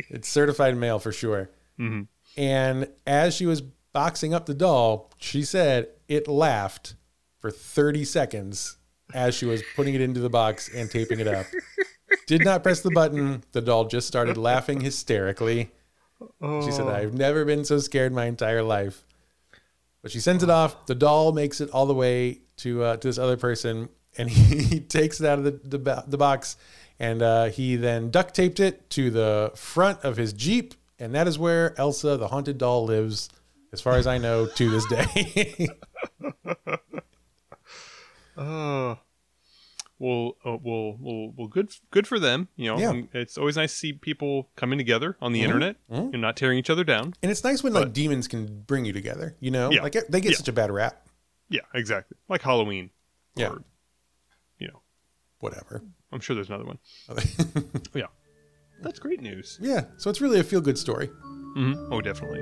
It's 0.08 0.28
certified 0.28 0.76
mail 0.76 0.98
for 1.00 1.12
sure. 1.12 1.50
Mm-hmm. 1.78 2.02
And 2.36 2.88
as 3.06 3.34
she 3.34 3.46
was 3.46 3.60
boxing 3.60 4.32
up 4.32 4.46
the 4.46 4.54
doll, 4.54 5.10
she 5.18 5.42
said 5.42 5.88
it 6.08 6.28
laughed 6.28 6.94
for 7.40 7.50
30 7.50 8.04
seconds 8.04 8.76
as 9.12 9.34
she 9.34 9.46
was 9.46 9.62
putting 9.74 9.94
it 9.94 10.00
into 10.00 10.20
the 10.20 10.30
box 10.30 10.72
and 10.72 10.90
taping 10.90 11.20
it 11.20 11.26
up. 11.26 11.46
Did 12.26 12.44
not 12.44 12.62
press 12.62 12.80
the 12.80 12.90
button. 12.90 13.42
The 13.52 13.60
doll 13.60 13.86
just 13.86 14.06
started 14.06 14.36
laughing 14.36 14.80
hysterically. 14.80 15.70
She 16.40 16.70
said, 16.70 16.86
I've 16.86 17.14
never 17.14 17.44
been 17.44 17.64
so 17.64 17.78
scared 17.78 18.12
my 18.12 18.26
entire 18.26 18.62
life. 18.62 19.04
But 20.02 20.10
she 20.10 20.20
sends 20.20 20.42
it 20.42 20.50
off. 20.50 20.86
The 20.86 20.94
doll 20.94 21.32
makes 21.32 21.60
it 21.60 21.70
all 21.70 21.86
the 21.86 21.94
way 21.94 22.40
to 22.58 22.82
uh, 22.82 22.96
to 22.96 23.08
this 23.08 23.18
other 23.18 23.36
person, 23.36 23.88
and 24.16 24.30
he, 24.30 24.80
takes 24.80 25.20
it 25.20 25.26
out 25.26 25.38
of 25.38 25.44
the 25.44 25.78
the, 25.78 26.04
the 26.06 26.18
box, 26.18 26.56
and 26.98 27.22
uh, 27.22 27.46
he 27.46 27.76
then 27.76 28.10
duct 28.10 28.34
taped 28.34 28.60
it 28.60 28.88
to 28.90 29.10
the 29.10 29.52
front 29.54 30.02
of 30.02 30.16
his 30.16 30.32
jeep, 30.32 30.74
and 31.00 31.14
that 31.14 31.26
is 31.26 31.38
where 31.38 31.74
Elsa, 31.80 32.16
the 32.16 32.28
haunted 32.28 32.58
doll, 32.58 32.84
lives, 32.84 33.28
as 33.72 33.80
far 33.80 33.94
as 33.96 34.06
I 34.06 34.18
know, 34.18 34.46
to 34.46 34.70
this 34.70 34.86
day. 34.86 35.68
Uh, 38.36 38.94
well, 39.98 40.36
uh, 40.46 40.56
well, 40.62 40.96
well, 40.98 41.32
well, 41.36 41.46
good, 41.48 41.70
good 41.90 42.06
for 42.06 42.18
them. 42.18 42.48
You 42.56 42.70
know, 42.70 42.78
Yeah. 42.78 43.02
It's 43.12 43.36
always 43.36 43.56
nice 43.56 43.72
to 43.72 43.78
see 43.78 43.92
people 43.92 44.48
coming 44.56 44.78
together 44.78 45.16
on 45.20 45.32
the 45.32 45.42
internet 45.42 45.76
and 45.90 46.20
not 46.22 46.36
tearing 46.36 46.58
each 46.58 46.70
other 46.70 46.84
down. 46.84 47.12
and 47.22 47.30
it's 47.30 47.44
nice 47.44 47.62
when 47.62 47.72
like 47.74 47.92
demons 47.92 48.28
can 48.28 48.62
bring 48.62 48.84
you 48.86 48.92
together. 48.94 49.36
You 49.40 49.50
know, 49.50 49.70
Yeah. 49.70 49.82
like 49.82 49.92
they 50.08 50.20
get 50.20 50.30
Yeah. 50.32 50.36
such 50.38 50.48
a 50.48 50.52
bad 50.52 50.70
rap. 50.70 51.06
Yeah, 51.50 51.62
exactly. 51.74 52.16
Like 52.28 52.40
Halloween. 52.42 52.90
Yeah. 53.34 53.48
Or, 53.50 53.62
you 54.58 54.68
know, 54.68 54.80
Whatever. 55.40 55.82
I'm 56.12 56.20
sure 56.20 56.34
there's 56.34 56.48
another 56.48 56.64
one. 56.64 56.78
Yeah, 57.94 58.06
that's 58.82 58.98
great 58.98 59.20
news. 59.20 59.58
yeah. 59.60 59.84
So 59.96 60.10
it's 60.10 60.20
really 60.20 60.40
a 60.40 60.44
feel 60.44 60.60
good 60.60 60.78
story. 60.78 61.06
hmm 61.54 61.74
Oh, 61.92 62.00
definitely. 62.00 62.40